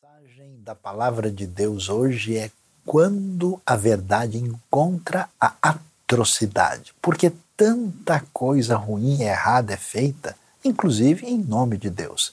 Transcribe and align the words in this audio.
mensagem 0.00 0.60
da 0.62 0.76
palavra 0.76 1.28
de 1.28 1.44
Deus 1.44 1.88
hoje 1.88 2.36
é 2.36 2.52
quando 2.86 3.60
a 3.66 3.74
verdade 3.74 4.38
encontra 4.38 5.28
a 5.40 5.54
atrocidade. 5.60 6.94
Porque 7.02 7.32
tanta 7.56 8.22
coisa 8.32 8.76
ruim 8.76 9.20
e 9.20 9.24
errada 9.24 9.72
é 9.72 9.76
feita, 9.76 10.36
inclusive 10.64 11.26
em 11.26 11.38
nome 11.38 11.76
de 11.76 11.90
Deus. 11.90 12.32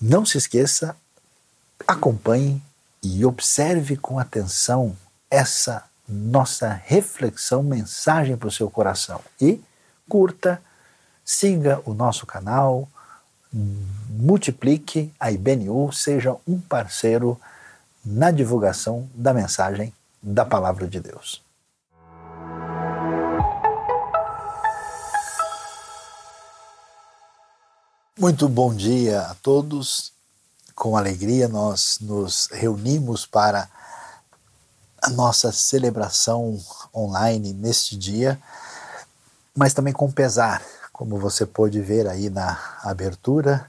Não 0.00 0.24
se 0.24 0.38
esqueça, 0.38 0.96
acompanhe 1.86 2.62
e 3.02 3.26
observe 3.26 3.98
com 3.98 4.18
atenção 4.18 4.96
essa 5.30 5.84
nossa 6.08 6.68
reflexão, 6.68 7.62
mensagem 7.62 8.38
para 8.38 8.48
o 8.48 8.52
seu 8.52 8.70
coração. 8.70 9.20
E 9.38 9.60
curta, 10.08 10.62
siga 11.22 11.82
o 11.84 11.92
nosso 11.92 12.24
canal 12.24 12.88
multiplique 13.52 15.12
a 15.20 15.30
IBNU, 15.30 15.92
seja 15.92 16.36
um 16.46 16.58
parceiro 16.58 17.38
na 18.04 18.30
divulgação 18.30 19.08
da 19.14 19.34
mensagem 19.34 19.92
da 20.22 20.44
Palavra 20.44 20.86
de 20.86 21.00
Deus. 21.00 21.42
Muito 28.18 28.48
bom 28.48 28.74
dia 28.74 29.22
a 29.22 29.34
todos. 29.34 30.12
Com 30.74 30.96
alegria, 30.96 31.48
nós 31.48 31.98
nos 32.00 32.48
reunimos 32.50 33.26
para 33.26 33.68
a 35.02 35.10
nossa 35.10 35.50
celebração 35.52 36.58
online 36.94 37.52
neste 37.52 37.96
dia, 37.96 38.40
mas 39.54 39.74
também 39.74 39.92
com 39.92 40.10
pesar 40.10 40.62
como 41.02 41.18
você 41.18 41.44
pôde 41.44 41.80
ver 41.80 42.06
aí 42.06 42.30
na 42.30 42.56
abertura, 42.84 43.66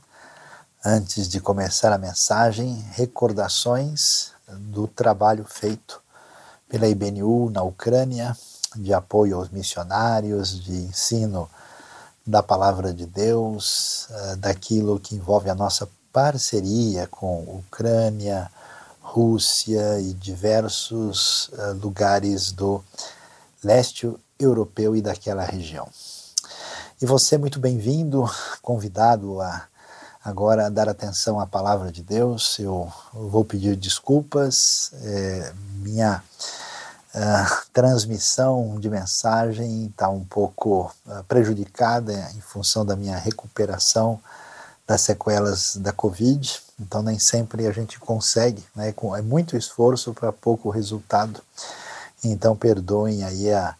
antes 0.85 1.27
de 1.27 1.39
começar 1.39 1.91
a 1.91 1.97
mensagem, 1.97 2.85
recordações 2.91 4.33
do 4.47 4.87
trabalho 4.87 5.43
feito 5.43 5.99
pela 6.69 6.87
IBNU 6.87 7.49
na 7.49 7.63
Ucrânia, 7.63 8.37
de 8.75 8.93
apoio 8.93 9.35
aos 9.35 9.49
missionários, 9.49 10.63
de 10.63 10.73
ensino 10.73 11.49
da 12.23 12.43
palavra 12.43 12.93
de 12.93 13.07
Deus, 13.07 14.07
eh, 14.11 14.35
daquilo 14.35 14.99
que 14.99 15.15
envolve 15.15 15.49
a 15.49 15.55
nossa 15.55 15.89
parceria 16.11 17.07
com 17.07 17.39
Ucrânia, 17.65 18.47
Rússia 19.01 19.99
e 19.99 20.13
diversos 20.13 21.49
eh, 21.57 21.71
lugares 21.81 22.51
do 22.51 22.83
leste 23.63 24.15
europeu 24.37 24.95
e 24.95 25.01
daquela 25.01 25.43
região. 25.43 25.89
E 27.01 27.05
você, 27.05 27.37
muito 27.37 27.59
bem-vindo, 27.59 28.29
convidado 28.61 29.41
a 29.41 29.63
agora 30.23 30.69
dar 30.69 30.87
atenção 30.87 31.39
à 31.39 31.45
palavra 31.45 31.91
de 31.91 32.01
Deus. 32.01 32.57
Eu 32.59 32.89
vou 33.11 33.43
pedir 33.43 33.75
desculpas, 33.75 34.91
é, 35.01 35.53
minha 35.81 36.23
uh, 37.13 37.65
transmissão 37.73 38.79
de 38.79 38.89
mensagem 38.89 39.87
está 39.87 40.07
um 40.07 40.23
pouco 40.23 40.93
uh, 41.05 41.23
prejudicada 41.25 42.13
em 42.35 42.41
função 42.41 42.85
da 42.85 42.95
minha 42.95 43.17
recuperação 43.17 44.21
das 44.87 45.01
sequelas 45.01 45.75
da 45.77 45.91
Covid, 45.91 46.61
então 46.79 47.01
nem 47.01 47.17
sempre 47.17 47.65
a 47.67 47.71
gente 47.71 47.99
consegue, 47.99 48.63
né, 48.75 48.91
com, 48.91 49.15
é 49.15 49.21
muito 49.21 49.57
esforço 49.57 50.13
para 50.13 50.31
pouco 50.31 50.69
resultado. 50.69 51.41
Então 52.23 52.55
perdoem 52.55 53.23
aí 53.23 53.51
a, 53.51 53.75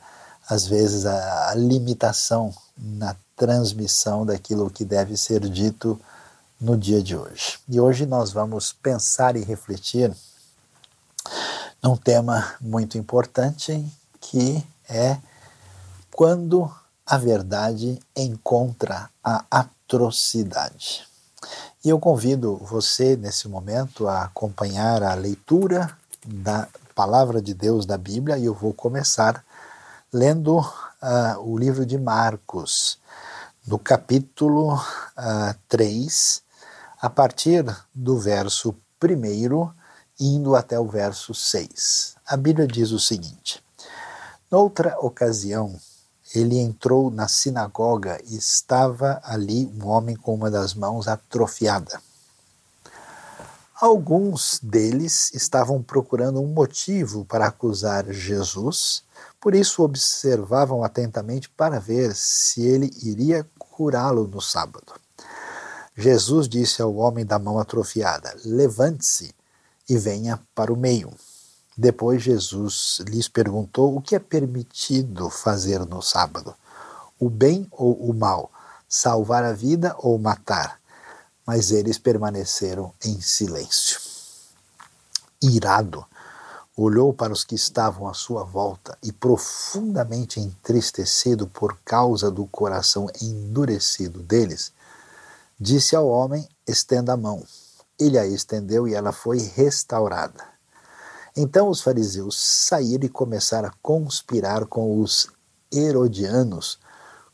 às 0.49 0.65
vezes 0.65 1.05
a, 1.05 1.51
a 1.51 1.55
limitação 1.55 2.53
na 2.77 3.15
transmissão 3.35 4.25
daquilo 4.25 4.69
que 4.69 4.85
deve 4.85 5.17
ser 5.17 5.41
dito 5.49 5.99
no 6.59 6.77
dia 6.77 7.01
de 7.01 7.15
hoje. 7.15 7.59
E 7.67 7.79
hoje 7.79 8.05
nós 8.05 8.31
vamos 8.31 8.71
pensar 8.71 9.35
e 9.35 9.43
refletir 9.43 10.13
num 11.81 11.97
tema 11.97 12.55
muito 12.61 12.97
importante 12.97 13.85
que 14.21 14.65
é 14.87 15.17
quando 16.11 16.73
a 17.05 17.17
verdade 17.17 17.99
encontra 18.15 19.09
a 19.23 19.43
atrocidade. 19.51 21.05
E 21.83 21.89
eu 21.89 21.99
convido 21.99 22.55
você 22.57 23.17
nesse 23.17 23.49
momento 23.49 24.07
a 24.07 24.23
acompanhar 24.23 25.03
a 25.03 25.13
leitura 25.13 25.97
da 26.25 26.67
palavra 26.95 27.41
de 27.41 27.53
Deus 27.53 27.85
da 27.85 27.97
Bíblia 27.97 28.37
e 28.37 28.45
eu 28.45 28.53
vou 28.53 28.73
começar 28.73 29.43
lendo 30.11 30.63
uh, 31.03 31.39
o 31.41 31.57
livro 31.57 31.85
de 31.85 31.97
Marcos, 31.97 32.97
no 33.67 33.77
capítulo 33.77 34.75
uh, 34.75 35.55
3, 35.67 36.41
a 37.01 37.09
partir 37.09 37.65
do 37.93 38.17
verso 38.17 38.73
1, 39.03 39.69
indo 40.19 40.55
até 40.55 40.79
o 40.79 40.87
verso 40.87 41.33
6. 41.33 42.15
A 42.25 42.37
Bíblia 42.37 42.65
diz 42.65 42.91
o 42.91 42.99
seguinte: 42.99 43.61
Noutra 44.49 44.97
ocasião, 44.99 45.77
ele 46.33 46.57
entrou 46.57 47.11
na 47.11 47.27
sinagoga 47.27 48.19
e 48.25 48.37
estava 48.37 49.21
ali 49.23 49.65
um 49.65 49.87
homem 49.87 50.15
com 50.15 50.33
uma 50.33 50.49
das 50.49 50.73
mãos 50.73 51.07
atrofiada. 51.07 52.01
Alguns 53.79 54.59
deles 54.63 55.33
estavam 55.33 55.83
procurando 55.83 56.39
um 56.39 56.47
motivo 56.47 57.25
para 57.25 57.47
acusar 57.47 58.05
Jesus 58.13 59.03
por 59.43 59.53
isso 59.53 59.83
observavam 59.83 60.85
atentamente 60.85 61.49
para 61.49 61.77
ver 61.77 62.15
se 62.15 62.65
ele 62.65 62.89
iria 63.03 63.45
curá-lo 63.59 64.25
no 64.25 64.39
sábado. 64.39 64.93
Jesus 65.97 66.47
disse 66.47 66.81
ao 66.81 66.95
homem 66.95 67.25
da 67.25 67.37
mão 67.37 67.59
atrofiada: 67.59 68.33
Levante-se 68.45 69.35
e 69.89 69.97
venha 69.97 70.39
para 70.55 70.71
o 70.71 70.77
meio. 70.77 71.11
Depois 71.77 72.23
Jesus 72.23 73.01
lhes 73.05 73.27
perguntou 73.27 73.97
o 73.97 74.01
que 74.01 74.15
é 74.15 74.19
permitido 74.19 75.29
fazer 75.29 75.85
no 75.85 76.01
sábado: 76.01 76.55
o 77.19 77.29
bem 77.29 77.67
ou 77.69 77.95
o 77.95 78.13
mal, 78.13 78.49
salvar 78.87 79.43
a 79.43 79.51
vida 79.51 79.93
ou 79.97 80.17
matar. 80.17 80.79
Mas 81.45 81.69
eles 81.69 81.97
permaneceram 81.97 82.93
em 83.03 83.19
silêncio. 83.19 83.99
Irado, 85.41 86.05
olhou 86.75 87.13
para 87.13 87.33
os 87.33 87.43
que 87.43 87.55
estavam 87.55 88.07
à 88.07 88.13
sua 88.13 88.43
volta 88.43 88.97
e, 89.03 89.11
profundamente 89.11 90.39
entristecido 90.39 91.47
por 91.47 91.77
causa 91.85 92.31
do 92.31 92.45
coração 92.47 93.07
endurecido 93.21 94.19
deles, 94.19 94.71
disse 95.59 95.95
ao 95.95 96.07
homem: 96.07 96.47
Estenda 96.67 97.13
a 97.13 97.17
mão. 97.17 97.43
Ele 97.99 98.17
a 98.17 98.25
estendeu 98.25 98.87
e 98.87 98.93
ela 98.93 99.11
foi 99.11 99.39
restaurada. 99.39 100.43
Então 101.35 101.69
os 101.69 101.81
fariseus 101.81 102.37
saíram 102.37 103.05
e 103.05 103.09
começaram 103.09 103.69
a 103.69 103.73
conspirar 103.81 104.65
com 104.65 104.99
os 104.99 105.27
herodianos 105.71 106.79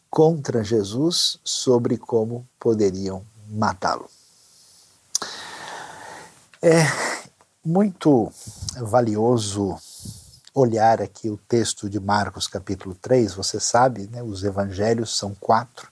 contra 0.09 0.63
Jesus 0.63 1.39
sobre 1.43 1.97
como 1.97 2.47
poderiam 2.59 3.23
matá-lo. 3.49 4.09
É, 6.61 6.83
muito 7.63 8.31
valioso 8.77 9.75
olhar 10.53 11.01
aqui 11.01 11.29
o 11.29 11.37
texto 11.37 11.89
de 11.89 11.99
Marcos, 11.99 12.47
capítulo 12.47 12.95
3. 12.95 13.33
Você 13.33 13.59
sabe, 13.59 14.09
né, 14.11 14.23
os 14.23 14.43
evangelhos 14.43 15.17
são 15.17 15.35
quatro, 15.39 15.89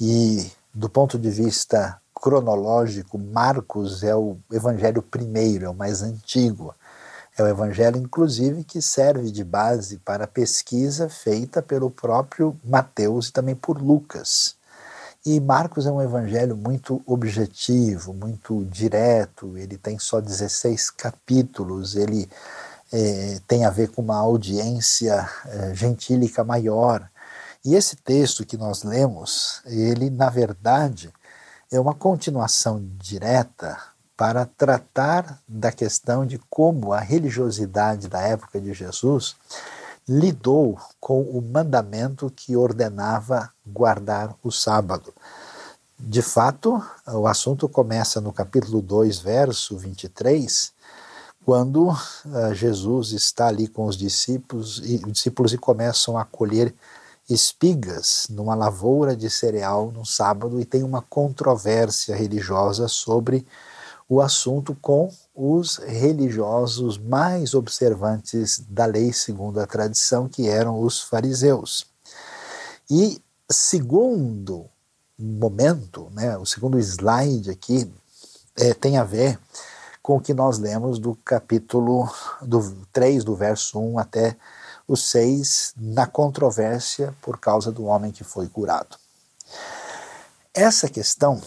e 0.00 0.50
do 0.72 0.88
ponto 0.88 1.18
de 1.18 1.30
vista 1.30 2.00
cronológico, 2.14 3.18
Marcos 3.18 4.02
é 4.02 4.14
o 4.14 4.36
evangelho 4.50 5.02
primeiro, 5.02 5.66
é 5.66 5.68
o 5.68 5.74
mais 5.74 6.02
antigo. 6.02 6.74
É 7.36 7.42
o 7.42 7.48
evangelho, 7.48 7.96
inclusive, 7.96 8.62
que 8.62 8.80
serve 8.80 9.30
de 9.30 9.42
base 9.42 9.98
para 9.98 10.24
a 10.24 10.28
pesquisa 10.28 11.08
feita 11.08 11.60
pelo 11.60 11.90
próprio 11.90 12.56
Mateus 12.64 13.28
e 13.28 13.32
também 13.32 13.56
por 13.56 13.80
Lucas. 13.82 14.54
E 15.26 15.40
Marcos 15.40 15.86
é 15.86 15.90
um 15.90 16.02
evangelho 16.02 16.54
muito 16.54 17.02
objetivo, 17.06 18.12
muito 18.12 18.62
direto, 18.66 19.56
ele 19.56 19.78
tem 19.78 19.98
só 19.98 20.20
16 20.20 20.90
capítulos, 20.90 21.96
ele 21.96 22.28
é, 22.92 23.40
tem 23.48 23.64
a 23.64 23.70
ver 23.70 23.88
com 23.88 24.02
uma 24.02 24.18
audiência 24.18 25.26
é, 25.46 25.74
gentílica 25.74 26.44
maior. 26.44 27.08
E 27.64 27.74
esse 27.74 27.96
texto 27.96 28.44
que 28.44 28.58
nós 28.58 28.82
lemos, 28.82 29.62
ele, 29.64 30.10
na 30.10 30.28
verdade, 30.28 31.10
é 31.72 31.80
uma 31.80 31.94
continuação 31.94 32.86
direta 32.98 33.78
para 34.14 34.44
tratar 34.44 35.40
da 35.48 35.72
questão 35.72 36.26
de 36.26 36.38
como 36.50 36.92
a 36.92 37.00
religiosidade 37.00 38.08
da 38.08 38.20
época 38.20 38.60
de 38.60 38.74
Jesus 38.74 39.36
lidou 40.08 40.78
com 41.00 41.22
o 41.22 41.40
mandamento 41.40 42.30
que 42.34 42.56
ordenava 42.56 43.50
guardar 43.66 44.34
o 44.42 44.50
sábado. 44.50 45.12
De 45.98 46.20
fato, 46.20 46.82
o 47.06 47.26
assunto 47.26 47.68
começa 47.68 48.20
no 48.20 48.32
capítulo 48.32 48.82
2, 48.82 49.18
verso 49.20 49.78
23, 49.78 50.72
quando 51.44 51.88
uh, 51.88 52.54
Jesus 52.54 53.12
está 53.12 53.48
ali 53.48 53.68
com 53.68 53.86
os 53.86 53.96
discípulos 53.96 54.82
e, 54.84 54.96
os 54.96 55.12
discípulos 55.12 55.52
e 55.52 55.58
começam 55.58 56.18
a 56.18 56.24
colher 56.24 56.74
espigas 57.28 58.26
numa 58.28 58.54
lavoura 58.54 59.16
de 59.16 59.30
cereal 59.30 59.90
no 59.90 60.04
sábado 60.04 60.60
e 60.60 60.64
tem 60.64 60.82
uma 60.82 61.00
controvérsia 61.00 62.14
religiosa 62.14 62.86
sobre 62.86 63.46
o 64.14 64.20
assunto 64.20 64.76
com 64.80 65.12
os 65.34 65.78
religiosos 65.78 66.96
mais 66.96 67.52
observantes 67.52 68.62
da 68.68 68.86
lei 68.86 69.12
segundo 69.12 69.58
a 69.58 69.66
tradição, 69.66 70.28
que 70.28 70.48
eram 70.48 70.80
os 70.80 71.00
fariseus. 71.00 71.84
E 72.88 73.20
segundo 73.50 74.66
momento, 75.18 76.08
né, 76.12 76.38
o 76.38 76.46
segundo 76.46 76.78
slide 76.78 77.50
aqui 77.50 77.90
é, 78.56 78.72
tem 78.72 78.98
a 78.98 79.04
ver 79.04 79.36
com 80.00 80.18
o 80.18 80.20
que 80.20 80.32
nós 80.32 80.58
lemos 80.58 81.00
do 81.00 81.16
capítulo 81.24 82.08
do 82.40 82.86
3, 82.92 83.24
do 83.24 83.34
verso 83.34 83.80
1 83.80 83.98
até 83.98 84.36
o 84.86 84.96
6, 84.96 85.74
na 85.76 86.06
controvérsia 86.06 87.12
por 87.20 87.40
causa 87.40 87.72
do 87.72 87.86
homem 87.86 88.12
que 88.12 88.22
foi 88.22 88.46
curado. 88.48 88.96
Essa 90.54 90.88
questão 90.88 91.42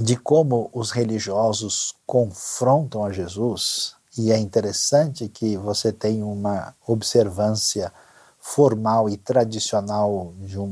de 0.00 0.16
como 0.16 0.70
os 0.72 0.90
religiosos 0.90 1.94
confrontam 2.06 3.04
a 3.04 3.12
Jesus, 3.12 3.94
e 4.16 4.32
é 4.32 4.38
interessante 4.38 5.28
que 5.28 5.56
você 5.56 5.92
tem 5.92 6.22
uma 6.22 6.74
observância 6.86 7.92
formal 8.38 9.08
e 9.08 9.16
tradicional 9.16 10.32
de 10.38 10.58
um 10.58 10.68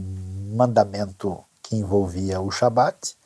mandamento 0.55 1.39
que 1.63 1.77
envolvia 1.77 2.41
o 2.41 2.51
Shabat. 2.51 3.17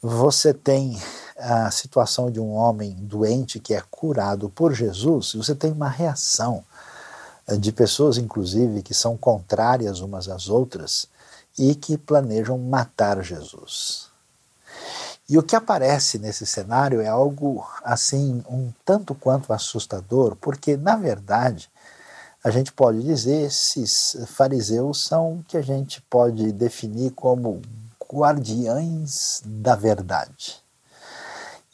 Você 0.00 0.54
tem 0.54 0.98
a 1.36 1.70
situação 1.70 2.30
de 2.30 2.40
um 2.40 2.52
homem 2.52 2.94
doente 2.94 3.58
que 3.58 3.74
é 3.74 3.82
curado 3.90 4.48
por 4.48 4.72
Jesus, 4.72 5.34
você 5.34 5.54
tem 5.54 5.72
uma 5.72 5.88
reação 5.88 6.64
eh, 7.46 7.56
de 7.56 7.72
pessoas, 7.72 8.18
inclusive, 8.18 8.82
que 8.82 8.94
são 8.94 9.16
contrárias 9.16 10.00
umas 10.00 10.28
às 10.28 10.48
outras 10.48 11.08
e 11.58 11.74
que 11.74 11.98
planejam 11.98 12.58
matar 12.58 13.22
Jesus. 13.22 14.07
E 15.28 15.36
o 15.36 15.42
que 15.42 15.54
aparece 15.54 16.18
nesse 16.18 16.46
cenário 16.46 17.02
é 17.02 17.06
algo 17.06 17.66
assim 17.84 18.42
um 18.48 18.72
tanto 18.84 19.14
quanto 19.14 19.52
assustador, 19.52 20.34
porque 20.36 20.76
na 20.76 20.96
verdade 20.96 21.70
a 22.42 22.50
gente 22.50 22.72
pode 22.72 23.02
dizer 23.02 23.42
esses 23.42 24.16
fariseus 24.28 25.04
são 25.04 25.34
o 25.34 25.44
que 25.44 25.56
a 25.58 25.62
gente 25.62 26.00
pode 26.02 26.50
definir 26.52 27.10
como 27.10 27.60
guardiães 28.10 29.42
da 29.44 29.76
verdade. 29.76 30.62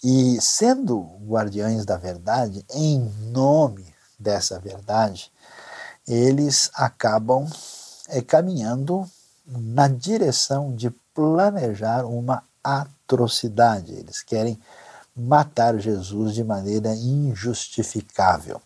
E 0.02 0.40
sendo 0.40 1.08
guardiães 1.24 1.84
da 1.84 1.96
verdade, 1.96 2.64
em 2.70 3.08
nome 3.30 3.86
dessa 4.18 4.58
verdade, 4.58 5.30
eles 6.06 6.70
acabam 6.74 7.46
é, 8.08 8.20
caminhando 8.20 9.08
na 9.46 9.86
direção 9.86 10.74
de 10.74 10.90
planejar 11.14 12.04
uma 12.04 12.42
atrocidade. 13.04 13.92
Eles 13.92 14.22
querem 14.22 14.58
matar 15.16 15.78
Jesus 15.78 16.34
de 16.34 16.42
maneira 16.42 16.94
injustificável. 16.94 18.60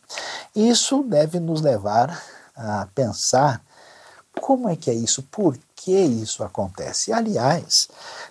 Isso 0.55 1.02
deve 1.02 1.38
nos 1.38 1.61
levar 1.61 2.23
a 2.56 2.88
pensar 2.94 3.62
como 4.40 4.69
é 4.69 4.76
que 4.76 4.90
é 4.90 4.94
isso, 4.94 5.23
por 5.25 5.58
que 5.76 5.93
isso 5.93 6.43
acontece. 6.43 7.12
Aliás, 7.12 7.88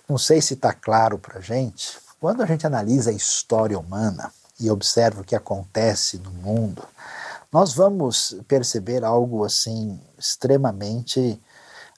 não 0.08 0.18
sei 0.18 0.40
se 0.40 0.54
está 0.54 0.72
claro 0.72 1.18
para 1.18 1.38
a 1.38 1.42
gente, 1.42 1.98
quando 2.18 2.42
a 2.42 2.46
gente 2.46 2.66
analisa 2.66 3.10
a 3.10 3.14
história 3.14 3.78
humana 3.78 4.32
e 4.58 4.70
observa 4.70 5.20
o 5.20 5.24
que 5.24 5.36
acontece 5.36 6.18
no 6.18 6.30
mundo, 6.32 6.82
nós 7.52 7.72
vamos 7.72 8.36
perceber 8.48 9.04
algo 9.04 9.44
assim 9.44 10.00
extremamente 10.18 11.40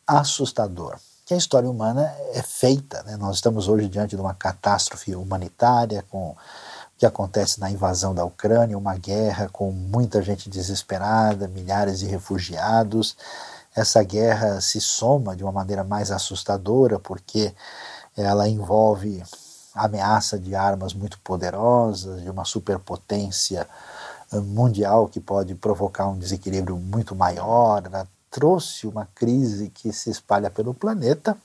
assustador 0.07 0.99
que 1.31 1.35
a 1.35 1.37
história 1.37 1.71
humana 1.71 2.13
é 2.35 2.43
feita. 2.43 3.05
Né? 3.05 3.17
Nós 3.17 3.37
estamos 3.37 3.69
hoje 3.69 3.89
diante 3.89 4.17
de 4.17 4.21
uma 4.21 4.35
catástrofe 4.35 5.15
humanitária, 5.15 6.05
com 6.11 6.31
o 6.31 6.37
que 6.99 7.07
acontece 7.07 7.61
na 7.61 7.71
invasão 7.71 8.13
da 8.13 8.25
Ucrânia, 8.25 8.77
uma 8.77 8.97
guerra 8.97 9.49
com 9.49 9.71
muita 9.71 10.21
gente 10.23 10.51
desesperada, 10.51 11.47
milhares 11.47 12.01
de 12.01 12.07
refugiados. 12.07 13.17
Essa 13.77 14.03
guerra 14.03 14.61
se 14.61 14.81
soma 14.81 15.37
de 15.37 15.45
uma 15.45 15.53
maneira 15.53 15.85
mais 15.85 16.11
assustadora, 16.11 16.99
porque 16.99 17.55
ela 18.17 18.49
envolve 18.49 19.23
ameaça 19.73 20.37
de 20.37 20.57
armas 20.57 20.93
muito 20.95 21.17
poderosas, 21.21 22.23
de 22.23 22.29
uma 22.29 22.45
superpotência 22.45 23.69
mundial 24.33 25.07
que 25.07 25.21
pode 25.21 25.55
provocar 25.55 26.09
um 26.09 26.19
desequilíbrio 26.19 26.77
muito 26.77 27.15
maior, 27.15 27.85
ela 27.87 28.05
trouxe 28.31 28.87
uma 28.87 29.09
crise 29.15 29.71
que 29.71 29.93
se 29.93 30.11
espalha 30.11 30.51
pelo 30.51 30.73
planeta 30.73 31.37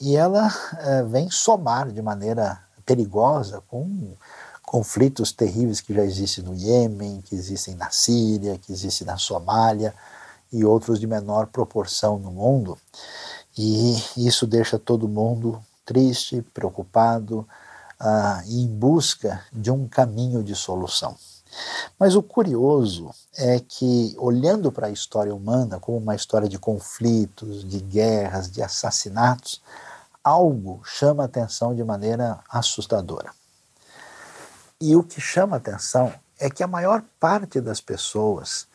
e 0.00 0.16
ela 0.16 0.52
é, 0.78 1.02
vem 1.04 1.30
somar 1.30 1.90
de 1.90 2.02
maneira 2.02 2.60
perigosa 2.84 3.62
com 3.68 4.14
conflitos 4.62 5.32
terríveis 5.32 5.80
que 5.80 5.94
já 5.94 6.04
existem 6.04 6.44
no 6.44 6.54
Iêmen, 6.54 7.22
que 7.22 7.34
existem 7.34 7.74
na 7.74 7.90
Síria, 7.90 8.58
que 8.58 8.72
existem 8.72 9.06
na 9.06 9.16
Somália 9.16 9.94
e 10.52 10.64
outros 10.64 10.98
de 10.98 11.06
menor 11.06 11.46
proporção 11.46 12.18
no 12.18 12.30
mundo. 12.30 12.76
E 13.56 13.96
isso 14.16 14.46
deixa 14.46 14.78
todo 14.78 15.08
mundo 15.08 15.62
triste, 15.86 16.42
preocupado 16.52 17.48
uh, 18.00 18.42
e 18.46 18.62
em 18.62 18.66
busca 18.66 19.42
de 19.52 19.70
um 19.70 19.88
caminho 19.88 20.42
de 20.42 20.54
solução. 20.54 21.16
Mas 21.98 22.14
o 22.14 22.22
curioso 22.22 23.10
é 23.36 23.60
que, 23.60 24.14
olhando 24.18 24.70
para 24.70 24.86
a 24.86 24.90
história 24.90 25.34
humana 25.34 25.80
como 25.80 25.98
uma 25.98 26.14
história 26.14 26.48
de 26.48 26.58
conflitos, 26.58 27.68
de 27.68 27.80
guerras, 27.80 28.50
de 28.50 28.62
assassinatos, 28.62 29.60
algo 30.22 30.80
chama 30.84 31.24
atenção 31.24 31.74
de 31.74 31.82
maneira 31.82 32.40
assustadora. 32.48 33.30
E 34.80 34.94
o 34.94 35.02
que 35.02 35.20
chama 35.20 35.56
atenção 35.56 36.12
é 36.38 36.48
que 36.48 36.62
a 36.62 36.68
maior 36.68 37.02
parte 37.18 37.60
das 37.60 37.80
pessoas 37.80 38.68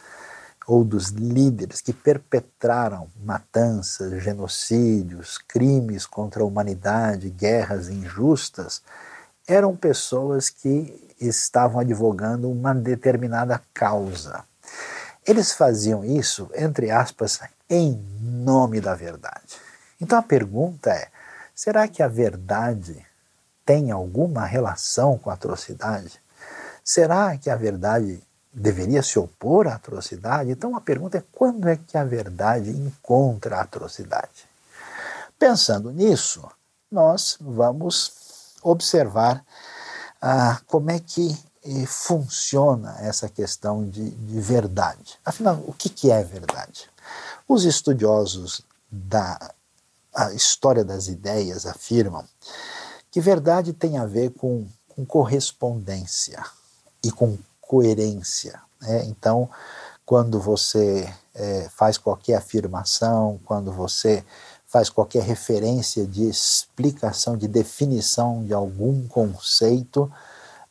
ou 0.68 0.84
dos 0.84 1.08
líderes 1.08 1.82
que 1.82 1.94
perpetraram 1.94 3.10
matanças, 3.24 4.24
genocídios, 4.24 5.38
crimes 5.38 6.06
contra 6.06 6.44
a 6.44 6.46
humanidade, 6.46 7.30
guerras 7.30 7.90
injustas, 7.90 8.82
eram 9.48 9.76
pessoas 9.76 10.50
que 10.50 11.16
estavam 11.20 11.80
advogando 11.80 12.50
uma 12.50 12.74
determinada 12.74 13.62
causa. 13.74 14.44
Eles 15.26 15.54
faziam 15.54 16.04
isso, 16.04 16.50
entre 16.54 16.92
aspas, 16.92 17.40
em 17.70 17.94
nome 18.20 18.82
da 18.82 18.94
verdade. 18.94 19.58
Então 20.00 20.20
a 20.20 20.24
pergunta 20.24 20.90
é: 20.90 21.08
será 21.56 21.88
que 21.88 22.04
a 22.04 22.08
verdade 22.08 23.06
tem 23.66 23.92
alguma 23.92 24.46
relação 24.46 25.18
com 25.18 25.30
a 25.30 25.34
atrocidade? 25.34 26.22
Será 26.84 27.38
que 27.38 27.50
a 27.50 27.56
verdade 27.56 28.22
deveria 28.52 29.02
se 29.02 29.18
opor 29.18 29.68
à 29.68 29.76
atrocidade? 29.76 30.52
Então 30.52 30.76
a 30.76 30.82
pergunta 30.82 31.18
é: 31.18 31.24
quando 31.32 31.70
é 31.70 31.78
que 31.78 31.98
a 31.98 32.04
verdade 32.04 32.70
encontra 32.72 33.58
a 33.58 33.62
atrocidade? 33.62 34.46
Pensando 35.40 35.92
nisso, 35.92 36.46
nós 36.92 37.38
vamos 37.40 38.23
observar 38.64 39.44
ah, 40.22 40.60
como 40.68 40.90
é 40.90 41.00
que 41.00 41.38
eh, 41.66 41.86
funciona 41.86 42.96
essa 43.00 43.28
questão 43.30 43.88
de, 43.88 44.10
de 44.12 44.42
verdade. 44.42 45.20
Afinal, 45.26 45.62
o 45.68 45.74
que, 45.74 45.90
que 45.90 46.12
é 46.12 46.24
verdade? 46.24 46.90
Os 47.48 47.66
estudiosos 47.66 48.62
da 48.90 49.54
história 50.36 50.86
das 50.86 51.08
ideias 51.08 51.66
afirmam 51.66 52.24
que 53.12 53.20
verdade 53.20 53.74
tem 53.74 53.98
a 53.98 54.06
ver 54.06 54.32
com, 54.32 54.68
com 54.90 55.06
correspondência 55.06 56.44
e 57.04 57.12
com 57.12 57.38
coerência. 57.62 58.62
Né? 58.82 59.06
Então, 59.06 59.50
quando 60.06 60.40
você 60.40 61.12
é, 61.34 61.68
faz 61.70 61.98
qualquer 61.98 62.36
afirmação, 62.36 63.40
quando 63.46 63.72
você 63.72 64.24
faz 64.74 64.90
qualquer 64.90 65.22
referência 65.22 66.04
de 66.04 66.28
explicação, 66.28 67.38
de 67.38 67.48
definição 67.48 68.44
de 68.44 68.56
algum 68.56 69.08
conceito, 69.08 70.12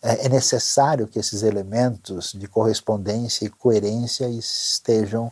é, 0.02 0.26
é 0.26 0.28
necessário 0.28 1.06
que 1.06 1.20
esses 1.20 1.44
elementos 1.44 2.32
de 2.32 2.48
correspondência 2.48 3.44
e 3.44 3.48
coerência 3.48 4.28
estejam 4.28 5.30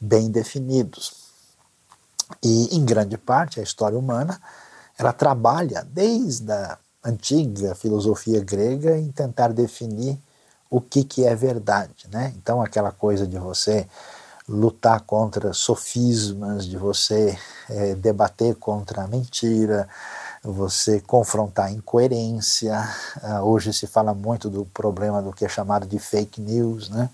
bem 0.00 0.32
definidos. 0.32 1.12
E, 2.42 2.76
em 2.76 2.84
grande 2.84 3.16
parte, 3.16 3.60
a 3.60 3.62
história 3.62 3.96
humana 3.96 4.40
ela 4.98 5.12
trabalha 5.12 5.86
desde 5.88 6.50
a 6.50 6.76
antiga 7.04 7.72
filosofia 7.76 8.40
grega 8.40 8.98
em 8.98 9.12
tentar 9.12 9.52
definir 9.52 10.18
o 10.68 10.80
que, 10.80 11.04
que 11.04 11.24
é 11.24 11.36
verdade. 11.36 12.08
Né? 12.10 12.34
Então, 12.36 12.60
aquela 12.60 12.90
coisa 12.90 13.28
de 13.28 13.38
você 13.38 13.86
lutar 14.48 15.00
contra 15.02 15.52
sofismas, 15.52 16.64
de 16.64 16.76
você 16.76 17.38
é, 17.68 17.94
debater 17.94 18.54
contra 18.54 19.02
a 19.02 19.06
mentira, 19.06 19.86
você 20.42 21.00
confrontar 21.00 21.72
incoerência. 21.72 22.88
Uh, 23.22 23.42
hoje 23.42 23.72
se 23.72 23.86
fala 23.86 24.14
muito 24.14 24.48
do 24.48 24.64
problema 24.64 25.20
do 25.20 25.32
que 25.32 25.44
é 25.44 25.48
chamado 25.48 25.86
de 25.86 25.98
fake 25.98 26.40
news, 26.40 26.88
né? 26.88 27.10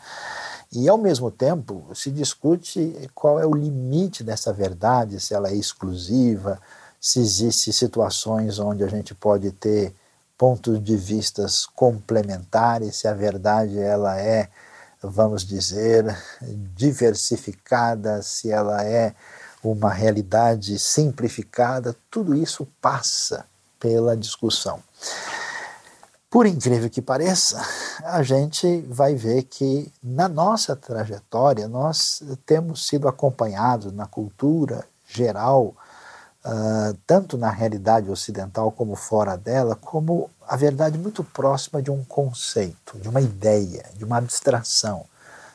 E 0.72 0.88
ao 0.88 0.98
mesmo 0.98 1.30
tempo 1.30 1.84
se 1.94 2.10
discute 2.10 3.10
qual 3.14 3.38
é 3.40 3.46
o 3.46 3.54
limite 3.54 4.24
dessa 4.24 4.52
verdade, 4.52 5.20
se 5.20 5.32
ela 5.32 5.48
é 5.48 5.54
exclusiva, 5.54 6.60
se 7.00 7.20
existem 7.20 7.72
situações 7.72 8.58
onde 8.58 8.82
a 8.82 8.88
gente 8.88 9.14
pode 9.14 9.50
ter 9.52 9.94
pontos 10.36 10.82
de 10.82 10.96
vistas 10.96 11.64
complementares, 11.64 12.96
se 12.96 13.06
a 13.06 13.14
verdade 13.14 13.78
ela 13.78 14.18
é, 14.18 14.48
vamos 15.08 15.44
dizer, 15.44 16.04
diversificada, 16.74 18.22
se 18.22 18.50
ela 18.50 18.84
é 18.84 19.14
uma 19.62 19.92
realidade 19.92 20.78
simplificada, 20.78 21.96
tudo 22.10 22.34
isso 22.34 22.66
passa 22.80 23.46
pela 23.78 24.16
discussão. 24.16 24.80
Por 26.30 26.46
incrível 26.46 26.90
que 26.90 27.00
pareça, 27.00 27.64
a 28.02 28.22
gente 28.22 28.80
vai 28.88 29.14
ver 29.14 29.44
que 29.44 29.92
na 30.02 30.28
nossa 30.28 30.74
trajetória 30.74 31.68
nós 31.68 32.22
temos 32.44 32.88
sido 32.88 33.06
acompanhados 33.06 33.92
na 33.92 34.06
cultura 34.06 34.84
geral, 35.06 35.76
uh, 36.44 36.96
tanto 37.06 37.38
na 37.38 37.50
realidade 37.50 38.10
ocidental 38.10 38.70
como 38.70 38.94
fora 38.94 39.36
dela, 39.36 39.74
como 39.74 40.30
a 40.46 40.56
verdade 40.56 40.98
muito 40.98 41.24
próxima 41.24 41.82
de 41.82 41.90
um 41.90 42.04
conceito, 42.04 42.98
de 42.98 43.08
uma 43.08 43.20
ideia, 43.20 43.84
de 43.96 44.04
uma 44.04 44.18
abstração, 44.18 45.06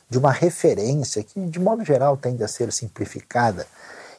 de 0.09 0.17
uma 0.17 0.31
referência 0.31 1.23
que, 1.23 1.39
de 1.39 1.59
modo 1.59 1.85
geral, 1.85 2.17
tende 2.17 2.43
a 2.43 2.47
ser 2.47 2.71
simplificada 2.71 3.67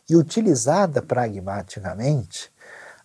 e 0.09 0.17
utilizada 0.17 1.03
pragmaticamente 1.03 2.51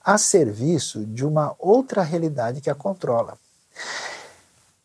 a 0.03 0.17
serviço 0.17 1.03
de 1.03 1.25
uma 1.25 1.55
outra 1.57 2.03
realidade 2.03 2.61
que 2.61 2.69
a 2.69 2.75
controla. 2.75 3.37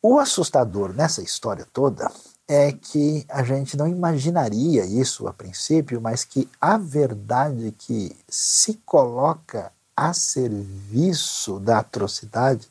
O 0.02 0.18
assustador 0.18 0.94
nessa 0.94 1.20
história 1.20 1.66
toda 1.70 2.10
é 2.52 2.72
que 2.72 3.24
a 3.28 3.44
gente 3.44 3.76
não 3.76 3.86
imaginaria 3.86 4.84
isso 4.84 5.28
a 5.28 5.32
princípio, 5.32 6.00
mas 6.00 6.24
que 6.24 6.50
a 6.60 6.76
verdade 6.76 7.72
que 7.78 8.16
se 8.28 8.74
coloca 8.84 9.70
a 9.96 10.12
serviço 10.12 11.60
da 11.60 11.78
atrocidade 11.78 12.66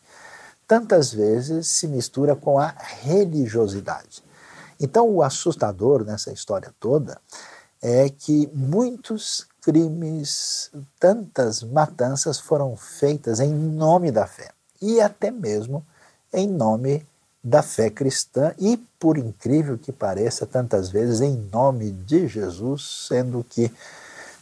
tantas 0.67 1.13
vezes 1.13 1.67
se 1.67 1.87
mistura 1.87 2.35
com 2.35 2.59
a 2.59 2.75
religiosidade. 2.77 4.21
Então, 4.77 5.09
o 5.09 5.23
assustador 5.23 6.03
nessa 6.03 6.33
história 6.33 6.73
toda 6.77 7.17
é 7.81 8.09
que 8.09 8.49
muitos 8.53 9.47
crimes, 9.61 10.71
tantas 10.99 11.63
matanças 11.63 12.37
foram 12.37 12.75
feitas 12.75 13.39
em 13.39 13.53
nome 13.53 14.11
da 14.11 14.27
fé 14.27 14.51
e 14.81 14.99
até 14.99 15.31
mesmo 15.31 15.85
em 16.33 16.49
nome 16.49 17.07
da 17.43 17.61
fé 17.61 17.89
cristã 17.89 18.53
e, 18.59 18.77
por 18.99 19.17
incrível 19.17 19.77
que 19.77 19.91
pareça, 19.91 20.45
tantas 20.45 20.89
vezes 20.89 21.21
em 21.21 21.35
nome 21.51 21.91
de 21.91 22.27
Jesus, 22.27 23.07
sendo 23.07 23.43
que 23.47 23.71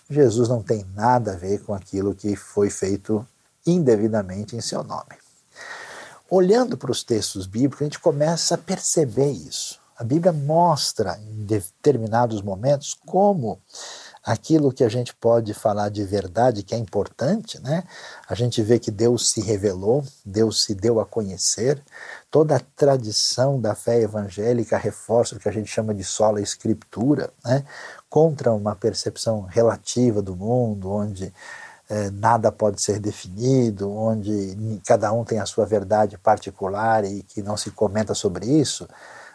Jesus 0.09 0.49
não 0.49 0.63
tem 0.63 0.85
nada 0.95 1.33
a 1.33 1.35
ver 1.35 1.61
com 1.61 1.73
aquilo 1.73 2.15
que 2.15 2.35
foi 2.35 2.69
feito 2.69 3.25
indevidamente 3.65 4.55
em 4.55 4.61
seu 4.61 4.83
nome. 4.83 5.15
Olhando 6.29 6.77
para 6.77 6.91
os 6.91 7.03
textos 7.03 7.45
bíblicos, 7.45 7.81
a 7.81 7.83
gente 7.85 7.99
começa 7.99 8.55
a 8.55 8.57
perceber 8.57 9.31
isso. 9.31 9.79
A 9.97 10.03
Bíblia 10.03 10.31
mostra 10.31 11.17
em 11.17 11.45
determinados 11.45 12.41
momentos 12.41 12.93
como 13.05 13.59
aquilo 14.27 14.73
que 14.73 14.83
a 14.83 14.89
gente 14.89 15.15
pode 15.15 15.53
falar 15.53 15.87
de 15.87 16.03
verdade, 16.03 16.61
que 16.61 16.75
é 16.75 16.77
importante, 16.77 17.61
né? 17.61 17.85
A 18.27 18.35
gente 18.35 18.61
vê 18.61 18.77
que 18.77 18.91
Deus 18.91 19.31
se 19.31 19.39
revelou, 19.39 20.03
Deus 20.25 20.63
se 20.63 20.75
deu 20.75 20.99
a 20.99 21.05
conhecer. 21.05 21.81
Toda 22.29 22.57
a 22.57 22.59
tradição 22.59 23.57
da 23.61 23.73
fé 23.73 24.01
evangélica 24.01 24.77
reforça 24.77 25.35
o 25.35 25.39
que 25.39 25.47
a 25.47 25.51
gente 25.51 25.71
chama 25.71 25.93
de 25.93 26.03
sola 26.03 26.41
escritura, 26.41 27.31
né? 27.45 27.63
Contra 28.09 28.51
uma 28.51 28.75
percepção 28.75 29.43
relativa 29.43 30.21
do 30.21 30.35
mundo, 30.35 30.91
onde 30.91 31.33
eh, 31.89 32.09
nada 32.11 32.51
pode 32.51 32.81
ser 32.81 32.99
definido, 32.99 33.89
onde 33.89 34.81
cada 34.85 35.09
um 35.13 35.23
tem 35.23 35.39
a 35.39 35.45
sua 35.45 35.65
verdade 35.65 36.17
particular 36.17 37.05
e 37.05 37.23
que 37.23 37.41
não 37.41 37.55
se 37.55 37.71
comenta 37.71 38.13
sobre 38.13 38.45
isso. 38.45 38.85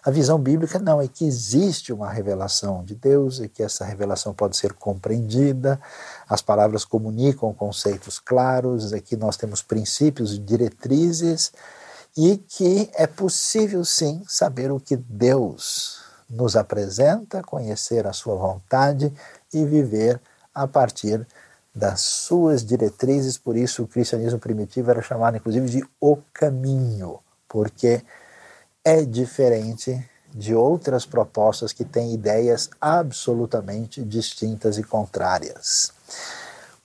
A 0.04 0.10
visão 0.10 0.36
bíblica 0.36 0.80
não, 0.80 1.00
é 1.00 1.06
que 1.06 1.24
existe 1.24 1.92
uma 1.92 2.10
revelação 2.10 2.84
de 2.84 2.96
Deus 2.96 3.38
e 3.38 3.48
que 3.48 3.62
essa 3.62 3.84
revelação 3.84 4.34
pode 4.34 4.56
ser 4.56 4.72
compreendida, 4.72 5.80
as 6.28 6.42
palavras 6.42 6.84
comunicam 6.84 7.54
conceitos 7.54 8.18
claros, 8.18 8.92
aqui 8.92 9.16
nós 9.16 9.36
temos 9.36 9.62
princípios 9.62 10.34
e 10.34 10.38
diretrizes 10.40 11.52
e 12.16 12.36
que 12.36 12.90
é 12.94 13.06
possível 13.06 13.84
sim 13.84 14.24
saber 14.26 14.72
o 14.72 14.80
que 14.80 14.96
Deus 14.96 16.00
nos 16.28 16.56
apresenta, 16.56 17.40
conhecer 17.40 18.04
a 18.04 18.12
sua 18.12 18.34
vontade 18.34 19.12
e 19.54 19.64
viver 19.64 20.20
a 20.52 20.66
partir 20.66 21.24
das 21.72 22.00
suas 22.00 22.64
diretrizes, 22.64 23.38
por 23.38 23.56
isso 23.56 23.84
o 23.84 23.88
cristianismo 23.88 24.40
primitivo 24.40 24.90
era 24.90 25.00
chamado 25.00 25.36
inclusive 25.36 25.70
de 25.70 25.84
o 26.00 26.18
caminho, 26.34 27.20
porque 27.48 28.02
é 28.84 29.04
diferente 29.04 30.04
de 30.34 30.54
outras 30.54 31.04
propostas 31.04 31.72
que 31.72 31.84
têm 31.84 32.14
ideias 32.14 32.70
absolutamente 32.80 34.02
distintas 34.02 34.78
e 34.78 34.82
contrárias. 34.82 35.92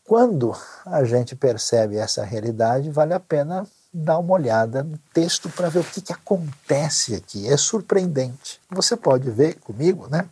Quando 0.05 0.55
a 0.85 1.03
gente 1.03 1.35
percebe 1.35 1.97
essa 1.97 2.23
realidade, 2.23 2.89
vale 2.89 3.13
a 3.13 3.19
pena 3.19 3.65
dar 3.93 4.19
uma 4.19 4.33
olhada 4.33 4.83
no 4.83 4.97
texto 5.13 5.49
para 5.49 5.69
ver 5.69 5.79
o 5.79 5.83
que, 5.83 6.01
que 6.01 6.13
acontece 6.13 7.15
aqui. 7.15 7.47
É 7.47 7.57
surpreendente. 7.57 8.61
Você 8.69 8.95
pode 8.95 9.29
ver 9.31 9.55
comigo, 9.55 10.07
né? 10.09 10.29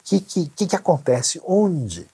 O 0.00 0.04
que, 0.04 0.20
que, 0.20 0.66
que 0.66 0.76
acontece? 0.76 1.40
Onde 1.46 2.06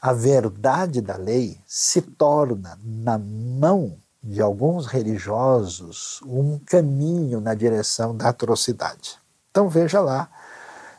a 0.00 0.12
verdade 0.12 1.00
da 1.00 1.16
lei 1.16 1.58
se 1.66 2.02
torna 2.02 2.78
na 2.84 3.18
mão 3.18 3.96
de 4.24 4.40
alguns 4.40 4.86
religiosos 4.86 6.20
um 6.24 6.58
caminho 6.58 7.42
na 7.42 7.52
direção 7.52 8.16
da 8.16 8.30
atrocidade. 8.30 9.18
Então 9.50 9.68
veja 9.68 10.00
lá, 10.00 10.30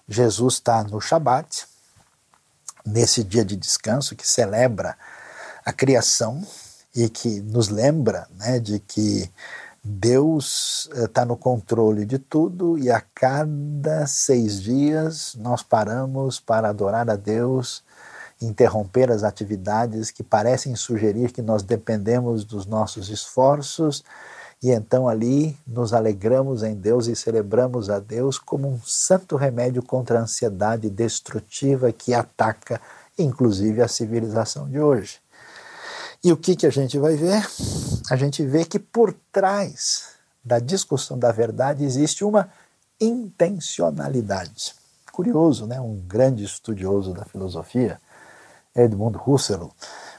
Jesus 0.08 0.55
está 0.55 0.84
no 0.84 1.01
Shabat, 1.01 1.65
nesse 2.86 3.24
dia 3.24 3.44
de 3.44 3.55
descanso 3.55 4.15
que 4.15 4.27
celebra 4.27 4.96
a 5.65 5.74
criação 5.74 6.46
e 6.96 7.10
que 7.10 7.41
nos 7.41 7.67
lembra 7.67 8.27
né, 8.36 8.60
de 8.60 8.77
que 8.77 9.27
Deus 9.84 10.88
está 10.94 11.24
eh, 11.24 11.25
no 11.25 11.36
controle 11.36 12.05
de 12.05 12.20
tudo 12.20 12.77
e 12.77 12.91
a 12.91 13.01
cada 13.01 14.05
seis 14.05 14.62
dias 14.62 15.36
nós 15.36 15.63
paramos 15.63 16.39
para 16.39 16.70
adorar 16.70 17.10
a 17.10 17.15
Deus 17.15 17.84
interromper 18.42 19.12
as 19.12 19.24
atividades 19.24 20.12
que 20.12 20.24
parecem 20.24 20.75
sugerir 20.75 21.32
que 21.32 21.42
nós 21.42 21.63
dependemos 21.63 22.44
dos 22.44 22.65
nossos 22.65 23.10
esforços 23.10 24.04
e 24.62 24.72
então 24.72 25.08
ali 25.08 25.58
nos 25.65 25.94
alegramos 25.94 26.63
em 26.63 26.75
Deus 26.75 27.08
e 27.08 27.15
celebramos 27.15 27.89
a 27.89 28.00
Deus 28.00 28.38
como 28.38 28.68
um 28.68 28.80
santo 28.84 29.36
remédio 29.36 29.82
contra 29.84 30.20
a 30.20 30.24
ansiedade 30.24 30.89
destrutiva 30.89 31.92
que 31.92 32.13
ataca 32.13 32.82
inclusive 33.18 33.82
a 33.82 33.88
civilização 33.88 34.70
de 34.70 34.80
hoje. 34.80 35.20
E 36.24 36.32
o 36.32 36.38
que, 36.38 36.56
que 36.56 36.65
a 36.65 36.72
gente 36.72 36.98
vai 36.98 37.15
ver? 37.15 37.46
A 38.10 38.15
gente 38.15 38.44
vê 38.44 38.65
que 38.65 38.80
por 38.80 39.15
trás 39.32 40.15
da 40.44 40.60
discussão 40.60 41.18
da 41.18 41.32
verdade 41.32 41.84
existe 41.84 42.24
uma 42.24 42.50
intencionalidade. 43.00 44.74
Curioso, 45.12 45.65
né? 45.65 45.80
Um 45.80 45.96
grande 45.96 46.44
estudioso 46.44 47.13
da 47.13 47.24
filosofia 47.25 48.00
Edmund 48.75 49.17
Husserl, 49.25 49.70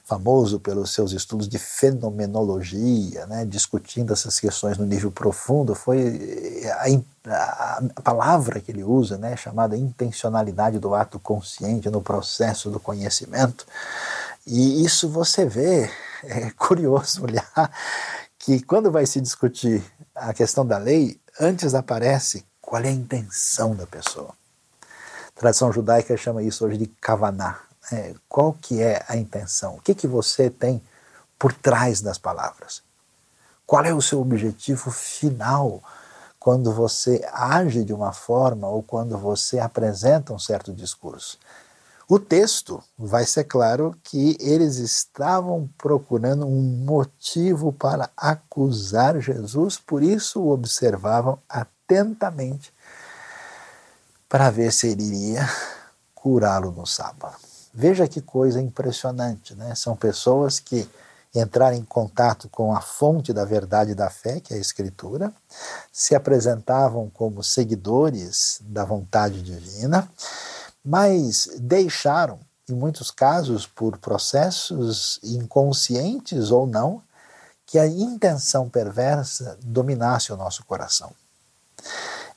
famoso 0.04 0.60
pelos 0.60 0.92
seus 0.92 1.12
estudos 1.12 1.48
de 1.48 1.58
fenomenologia, 1.58 3.26
né, 3.26 3.44
discutindo 3.44 4.12
essas 4.12 4.38
questões 4.38 4.78
no 4.78 4.86
nível 4.86 5.10
profundo, 5.10 5.74
foi 5.74 6.62
a, 6.64 7.32
a, 7.32 7.82
a, 7.96 8.02
palavra 8.02 8.60
que 8.60 8.70
ele 8.70 8.84
usa, 8.84 9.18
né, 9.18 9.36
chamada 9.36 9.76
intencionalidade 9.76 10.78
do 10.78 10.94
ato 10.94 11.18
consciente 11.18 11.90
no 11.90 12.00
processo 12.00 12.70
do 12.70 12.78
conhecimento. 12.78 13.66
E 14.46 14.84
isso 14.84 15.08
você 15.08 15.44
vê, 15.44 15.90
é 16.22 16.50
curioso 16.56 17.24
olhar 17.24 17.70
que 18.38 18.62
quando 18.62 18.92
vai 18.92 19.06
se 19.06 19.20
discutir 19.20 19.82
a 20.14 20.32
questão 20.32 20.64
da 20.64 20.78
lei, 20.78 21.20
antes 21.40 21.74
aparece 21.74 22.44
qual 22.60 22.80
é 22.80 22.88
a 22.88 22.92
intenção 22.92 23.74
da 23.74 23.88
pessoa. 23.88 24.30
A 25.36 25.40
tradição 25.40 25.72
judaica 25.72 26.16
chama 26.16 26.44
isso 26.44 26.64
hoje 26.64 26.78
de 26.78 26.86
kavaná, 26.86 27.58
é, 27.92 28.14
qual 28.28 28.52
que 28.52 28.82
é 28.82 29.04
a 29.08 29.16
intenção? 29.16 29.76
O 29.76 29.80
que, 29.80 29.94
que 29.94 30.06
você 30.06 30.50
tem 30.50 30.82
por 31.38 31.52
trás 31.52 32.00
das 32.00 32.18
palavras? 32.18 32.82
Qual 33.66 33.84
é 33.84 33.92
o 33.92 34.02
seu 34.02 34.20
objetivo 34.20 34.90
final 34.90 35.82
quando 36.38 36.72
você 36.72 37.26
age 37.32 37.84
de 37.84 37.92
uma 37.92 38.12
forma 38.12 38.68
ou 38.68 38.82
quando 38.82 39.18
você 39.18 39.58
apresenta 39.58 40.32
um 40.32 40.38
certo 40.38 40.72
discurso? 40.72 41.38
O 42.08 42.20
texto 42.20 42.80
vai 42.96 43.26
ser 43.26 43.44
claro 43.44 43.96
que 44.04 44.36
eles 44.38 44.76
estavam 44.76 45.68
procurando 45.76 46.46
um 46.46 46.62
motivo 46.62 47.72
para 47.72 48.08
acusar 48.16 49.18
Jesus, 49.20 49.76
por 49.76 50.04
isso 50.04 50.40
o 50.40 50.52
observavam 50.52 51.36
atentamente 51.48 52.72
para 54.28 54.50
ver 54.50 54.72
se 54.72 54.86
ele 54.86 55.02
iria 55.02 55.48
curá-lo 56.14 56.70
no 56.70 56.86
sábado. 56.86 57.45
Veja 57.78 58.08
que 58.08 58.22
coisa 58.22 58.58
impressionante, 58.58 59.54
né? 59.54 59.74
São 59.74 59.94
pessoas 59.94 60.58
que 60.58 60.88
entrar 61.34 61.74
em 61.74 61.84
contato 61.84 62.48
com 62.48 62.74
a 62.74 62.80
fonte 62.80 63.34
da 63.34 63.44
verdade 63.44 63.94
da 63.94 64.08
fé, 64.08 64.40
que 64.40 64.54
é 64.54 64.56
a 64.56 64.60
Escritura, 64.60 65.30
se 65.92 66.14
apresentavam 66.14 67.10
como 67.10 67.44
seguidores 67.44 68.62
da 68.62 68.82
vontade 68.82 69.42
divina, 69.42 70.10
mas 70.82 71.50
deixaram, 71.60 72.40
em 72.66 72.72
muitos 72.72 73.10
casos 73.10 73.66
por 73.66 73.98
processos 73.98 75.20
inconscientes 75.22 76.50
ou 76.50 76.66
não, 76.66 77.02
que 77.66 77.78
a 77.78 77.86
intenção 77.86 78.70
perversa 78.70 79.58
dominasse 79.62 80.32
o 80.32 80.36
nosso 80.38 80.64
coração. 80.64 81.12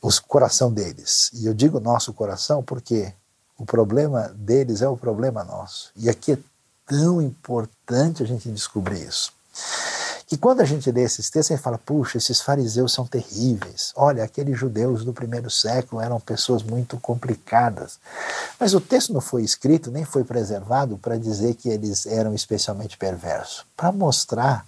O 0.02 0.10
coração 0.28 0.70
deles. 0.70 1.32
E 1.34 1.46
eu 1.46 1.54
digo 1.54 1.80
nosso 1.80 2.12
coração 2.14 2.62
porque 2.62 3.14
o 3.60 3.66
problema 3.66 4.32
deles 4.36 4.82
é 4.82 4.88
o 4.88 4.96
problema 4.96 5.44
nosso. 5.44 5.92
E 5.96 6.10
aqui 6.10 6.32
é 6.32 6.38
tão 6.88 7.22
importante 7.22 8.24
a 8.24 8.26
gente 8.26 8.50
descobrir 8.50 9.06
isso. 9.06 9.34
Que 10.26 10.38
quando 10.38 10.62
a 10.62 10.66
gente 10.66 10.90
lê 10.92 11.02
esses 11.02 11.30
textos, 11.30 11.52
a 11.52 11.56
gente 11.56 11.64
fala, 11.64 11.78
puxa, 11.78 12.18
esses 12.18 12.40
fariseus 12.40 12.94
são 12.94 13.06
terríveis. 13.06 13.92
Olha, 13.96 14.24
aqueles 14.24 14.58
judeus 14.58 15.04
do 15.04 15.12
primeiro 15.12 15.50
século 15.50 16.02
eram 16.02 16.20
pessoas 16.20 16.64
muito 16.64 17.00
complicadas. 17.00 18.00
Mas 18.60 18.74
o 18.74 18.80
texto 18.80 19.12
não 19.12 19.22
foi 19.22 19.44
escrito, 19.44 19.92
nem 19.92 20.06
foi 20.06 20.24
preservado 20.24 20.98
para 20.98 21.18
dizer 21.18 21.56
que 21.56 21.68
eles 21.68 22.06
eram 22.06 22.34
especialmente 22.34 22.96
perversos. 22.96 23.66
Para 23.76 23.92
mostrar 23.92 24.66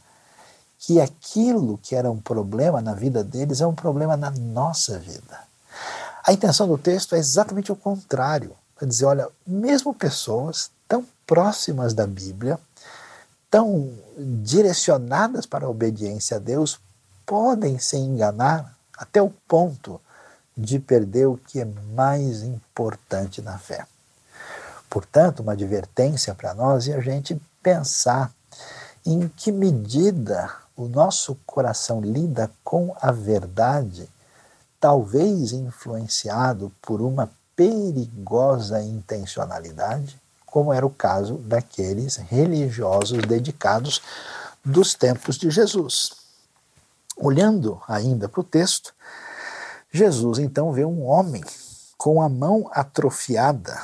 que 0.80 1.00
aquilo 1.00 1.78
que 1.78 1.96
era 1.96 2.12
um 2.12 2.20
problema 2.20 2.82
na 2.82 2.94
vida 2.94 3.24
deles 3.24 3.62
é 3.62 3.68
um 3.68 3.76
problema 3.76 4.18
na 4.18 4.32
nossa 4.32 4.98
vida. 4.98 5.40
A 6.26 6.34
intenção 6.34 6.68
do 6.68 6.78
texto 6.78 7.16
é 7.16 7.20
exatamente 7.20 7.72
o 7.72 7.76
contrário. 7.76 8.56
Dizer, 8.86 9.06
olha, 9.06 9.30
mesmo 9.46 9.94
pessoas 9.94 10.72
tão 10.88 11.06
próximas 11.26 11.94
da 11.94 12.08
Bíblia, 12.08 12.60
tão 13.50 13.92
direcionadas 14.18 15.46
para 15.46 15.66
a 15.66 15.70
obediência 15.70 16.38
a 16.38 16.40
Deus, 16.40 16.80
podem 17.26 17.78
se 17.80 17.98
enganar 17.98 18.76
até 18.98 19.22
o 19.22 19.30
ponto 19.48 20.02
de 20.58 20.80
perder 20.80 21.28
o 21.28 21.38
que 21.38 21.60
é 21.60 21.66
mais 21.94 22.44
importante 22.44 23.42
na 23.42 23.58
fé. 23.58 23.86
Portanto, 24.90 25.40
uma 25.40 25.54
advertência 25.54 26.36
para 26.36 26.54
nós 26.54 26.88
é 26.88 26.96
a 26.96 27.00
gente 27.00 27.42
pensar 27.64 28.32
em 29.06 29.28
que 29.30 29.52
medida 29.52 30.54
o 30.76 30.88
nosso 30.88 31.38
coração 31.46 32.02
lida 32.02 32.52
com 32.64 32.96
a 33.00 33.12
verdade, 33.12 34.10
talvez 34.80 35.54
influenciado 35.54 36.72
por 36.82 37.02
uma 37.02 37.30
perigosa 37.62 38.82
intencionalidade, 38.82 40.20
como 40.48 40.74
era 40.74 40.84
o 40.84 40.90
caso 40.90 41.36
daqueles 41.36 42.16
religiosos 42.16 43.22
dedicados 43.22 44.02
dos 44.66 44.96
tempos 44.96 45.38
de 45.38 45.52
Jesus. 45.52 46.14
Olhando 47.16 47.80
ainda 47.88 48.28
para 48.28 48.42
o 48.42 48.44
texto, 48.44 48.96
Jesus 49.92 50.40
então 50.40 50.72
vê 50.72 50.84
um 50.84 51.06
homem 51.06 51.44
com 52.00 52.20
a 52.20 52.28
mão 52.28 52.68
atrofiada 52.74 53.80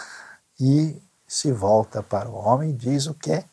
e 0.60 1.00
se 1.28 1.52
volta 1.52 2.02
para 2.02 2.28
o 2.28 2.34
homem 2.34 2.72
e 2.72 2.74
diz 2.74 3.06
o 3.06 3.14
que? 3.14 3.46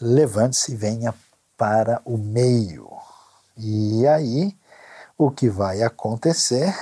Levante-se 0.00 0.72
e 0.72 0.76
venha 0.76 1.14
para 1.58 2.00
o 2.06 2.16
meio. 2.16 2.88
E 3.58 4.06
aí 4.06 4.56
o 5.18 5.30
que 5.30 5.50
vai 5.50 5.82
acontecer 5.82 6.74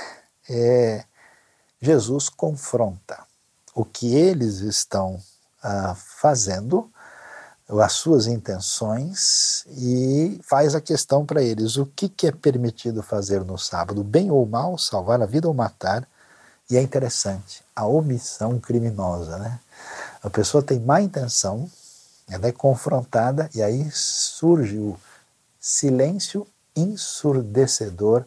é 0.49 1.03
Jesus 1.81 2.29
confronta 2.29 3.23
o 3.73 3.83
que 3.83 4.15
eles 4.15 4.59
estão 4.59 5.19
ah, 5.63 5.95
fazendo, 5.95 6.91
as 7.67 7.93
suas 7.93 8.27
intenções, 8.27 9.65
e 9.69 10.39
faz 10.43 10.75
a 10.75 10.81
questão 10.81 11.25
para 11.25 11.41
eles: 11.41 11.77
o 11.77 11.87
que, 11.87 12.07
que 12.07 12.27
é 12.27 12.31
permitido 12.31 13.01
fazer 13.01 13.43
no 13.43 13.57
sábado, 13.57 14.03
bem 14.03 14.29
ou 14.29 14.45
mal, 14.45 14.77
salvar 14.77 15.21
a 15.21 15.25
vida 15.25 15.47
ou 15.47 15.53
matar? 15.55 16.07
E 16.69 16.77
é 16.77 16.81
interessante, 16.81 17.63
a 17.75 17.85
omissão 17.87 18.59
criminosa, 18.59 19.37
né? 19.39 19.59
A 20.21 20.29
pessoa 20.29 20.61
tem 20.61 20.79
má 20.79 21.01
intenção, 21.01 21.69
ela 22.29 22.47
é 22.47 22.51
confrontada 22.51 23.49
e 23.55 23.61
aí 23.61 23.89
surge 23.91 24.77
o 24.77 24.97
silêncio 25.59 26.47
ensurdecedor 26.75 28.23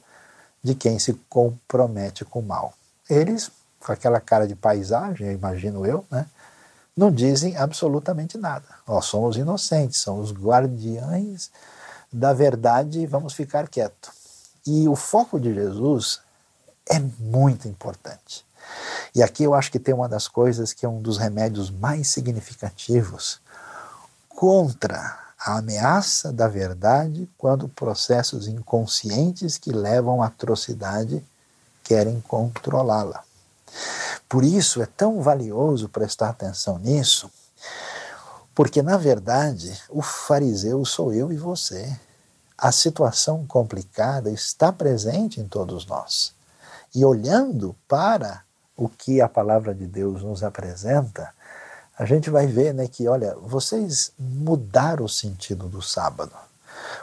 de 0.62 0.74
quem 0.74 0.98
se 0.98 1.14
compromete 1.28 2.24
com 2.24 2.40
o 2.40 2.42
mal. 2.42 2.74
Eles, 3.08 3.50
com 3.80 3.92
aquela 3.92 4.20
cara 4.20 4.46
de 4.46 4.54
paisagem, 4.54 5.32
imagino 5.32 5.84
eu, 5.84 6.04
né, 6.10 6.26
não 6.96 7.10
dizem 7.10 7.56
absolutamente 7.56 8.38
nada. 8.38 8.66
Nós 8.86 9.06
somos 9.06 9.36
inocentes, 9.36 10.00
somos 10.00 10.32
guardiães 10.32 11.50
da 12.12 12.32
verdade 12.32 13.00
e 13.00 13.06
vamos 13.06 13.34
ficar 13.34 13.68
quietos. 13.68 14.12
E 14.66 14.88
o 14.88 14.94
foco 14.94 15.38
de 15.38 15.52
Jesus 15.52 16.20
é 16.88 16.98
muito 16.98 17.66
importante. 17.68 18.44
E 19.14 19.22
aqui 19.22 19.44
eu 19.44 19.54
acho 19.54 19.70
que 19.70 19.78
tem 19.78 19.94
uma 19.94 20.08
das 20.08 20.28
coisas 20.28 20.72
que 20.72 20.86
é 20.86 20.88
um 20.88 21.00
dos 21.00 21.18
remédios 21.18 21.70
mais 21.70 22.08
significativos 22.08 23.40
contra 24.28 25.18
a 25.38 25.58
ameaça 25.58 26.32
da 26.32 26.48
verdade 26.48 27.28
quando 27.36 27.68
processos 27.68 28.48
inconscientes 28.48 29.58
que 29.58 29.72
levam 29.72 30.22
à 30.22 30.26
atrocidade 30.26 31.22
querem 31.84 32.20
controlá-la. 32.22 33.22
Por 34.28 34.42
isso 34.42 34.82
é 34.82 34.86
tão 34.86 35.20
valioso 35.20 35.88
prestar 35.88 36.30
atenção 36.30 36.78
nisso, 36.78 37.30
porque 38.54 38.82
na 38.82 38.96
verdade 38.96 39.80
o 39.88 40.02
fariseu 40.02 40.84
sou 40.84 41.12
eu 41.12 41.32
e 41.32 41.36
você. 41.36 41.96
A 42.56 42.72
situação 42.72 43.44
complicada 43.46 44.30
está 44.30 44.72
presente 44.72 45.40
em 45.40 45.46
todos 45.46 45.86
nós. 45.86 46.32
E 46.94 47.04
olhando 47.04 47.76
para 47.86 48.42
o 48.76 48.88
que 48.88 49.20
a 49.20 49.28
palavra 49.28 49.74
de 49.74 49.86
Deus 49.86 50.22
nos 50.22 50.42
apresenta, 50.42 51.32
a 51.98 52.04
gente 52.04 52.30
vai 52.30 52.46
ver 52.46 52.72
né, 52.72 52.88
que, 52.88 53.06
olha, 53.06 53.34
vocês 53.36 54.12
mudaram 54.18 55.04
o 55.04 55.08
sentido 55.08 55.68
do 55.68 55.82
sábado. 55.82 56.32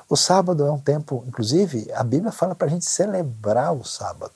O 0.09 0.17
sábado 0.17 0.65
é 0.65 0.71
um 0.71 0.79
tempo, 0.79 1.23
inclusive, 1.27 1.89
a 1.93 2.03
Bíblia 2.03 2.31
fala 2.31 2.53
para 2.53 2.67
a 2.67 2.69
gente 2.69 2.85
celebrar 2.85 3.73
o 3.73 3.85
sábado. 3.85 4.33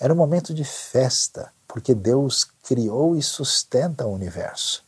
Era 0.00 0.12
um 0.12 0.16
momento 0.16 0.54
de 0.54 0.64
festa, 0.64 1.52
porque 1.66 1.94
Deus 1.94 2.46
criou 2.62 3.16
e 3.16 3.22
sustenta 3.22 4.06
o 4.06 4.12
universo. 4.12 4.84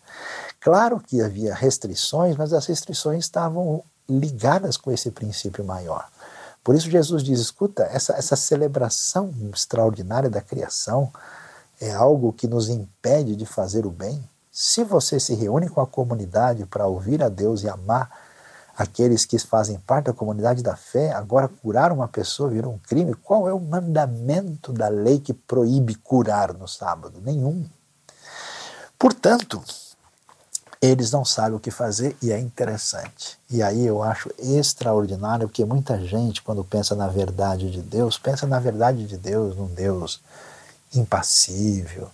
Claro 0.61 1.01
que 1.01 1.21
havia 1.21 1.55
restrições, 1.55 2.37
mas 2.37 2.53
as 2.53 2.67
restrições 2.67 3.25
estavam 3.25 3.83
ligadas 4.09 4.77
com 4.77 4.91
esse 4.91 5.11
princípio 5.11 5.65
maior. 5.65 6.09
Por 6.63 6.75
isso 6.75 6.91
Jesus 6.91 7.23
diz: 7.23 7.41
escuta, 7.41 7.85
essa, 7.85 8.13
essa 8.15 8.37
celebração 8.37 9.33
extraordinária 9.53 10.29
da 10.29 10.41
criação 10.41 11.11
é 11.81 11.91
algo 11.91 12.33
que 12.33 12.47
nos 12.47 12.69
impede 12.69 13.35
de 13.35 13.47
fazer 13.47 13.87
o 13.87 13.91
bem. 13.91 14.23
Se 14.53 14.85
você 14.85 15.19
se 15.19 15.35
reúne 15.35 15.69
com 15.69 15.81
a 15.81 15.87
comunidade 15.87 16.67
para 16.67 16.87
ouvir 16.87 17.23
a 17.23 17.29
Deus 17.29 17.63
e 17.63 17.69
amar 17.69 18.11
aqueles 18.81 19.27
que 19.27 19.39
fazem 19.39 19.79
parte 19.81 20.07
da 20.07 20.13
comunidade 20.15 20.63
da 20.63 20.75
fé, 20.75 21.13
agora 21.13 21.49
curar 21.49 21.93
uma 21.93 22.09
pessoa 22.09 22.49
virou 22.49 22.73
um 22.73 22.79
crime. 22.79 23.13
Qual 23.15 23.47
é 23.47 23.53
o 23.53 23.61
mandamento 23.61 24.73
da 24.73 24.89
lei 24.89 25.21
que 25.21 25.35
proíbe 25.35 25.95
curar 25.97 26.55
no 26.55 26.67
sábado? 26.67 27.21
Nenhum. 27.23 27.69
Portanto, 28.99 29.63
eles 30.81 31.11
não 31.11 31.27
sabem 31.27 31.57
o 31.57 31.61
que 31.61 31.71
fazer 31.71 32.17
e 32.23 32.33
é 32.33 32.39
interessante. 32.39 33.39
E 33.51 33.63
aí 33.63 33.85
eu 33.85 34.03
acho 34.03 34.31
extraordinário 34.39 35.47
porque 35.47 35.63
muita 35.63 35.99
gente, 35.99 36.41
quando 36.41 36.65
pensa 36.65 36.95
na 36.95 37.07
verdade 37.07 37.71
de 37.71 37.83
Deus, 37.83 38.17
pensa 38.17 38.47
na 38.47 38.59
verdade 38.59 39.07
de 39.07 39.19
Deus, 39.19 39.55
num 39.57 39.69
Deus 39.69 40.23
impassível, 40.95 42.09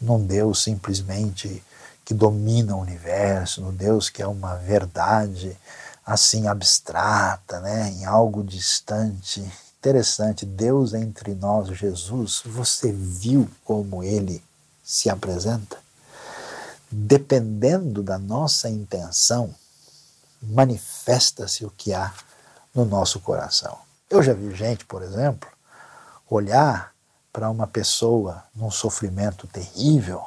num 0.00 0.24
Deus 0.24 0.62
simplesmente 0.62 1.62
que 2.02 2.14
domina 2.14 2.74
o 2.74 2.80
universo, 2.80 3.60
num 3.60 3.74
Deus 3.74 4.08
que 4.08 4.22
é 4.22 4.26
uma 4.26 4.54
verdade 4.54 5.54
assim 6.08 6.48
abstrata, 6.48 7.60
né, 7.60 7.90
em 7.90 8.06
algo 8.06 8.42
distante. 8.42 9.46
Interessante, 9.78 10.46
Deus 10.46 10.94
entre 10.94 11.34
nós, 11.34 11.68
Jesus, 11.68 12.42
você 12.46 12.90
viu 12.90 13.46
como 13.62 14.02
ele 14.02 14.42
se 14.82 15.10
apresenta? 15.10 15.76
Dependendo 16.90 18.02
da 18.02 18.18
nossa 18.18 18.70
intenção, 18.70 19.54
manifesta-se 20.40 21.66
o 21.66 21.70
que 21.70 21.92
há 21.92 22.10
no 22.74 22.86
nosso 22.86 23.20
coração. 23.20 23.76
Eu 24.08 24.22
já 24.22 24.32
vi 24.32 24.54
gente, 24.54 24.86
por 24.86 25.02
exemplo, 25.02 25.46
olhar 26.30 26.94
para 27.30 27.50
uma 27.50 27.66
pessoa 27.66 28.42
num 28.54 28.70
sofrimento 28.70 29.46
terrível, 29.46 30.24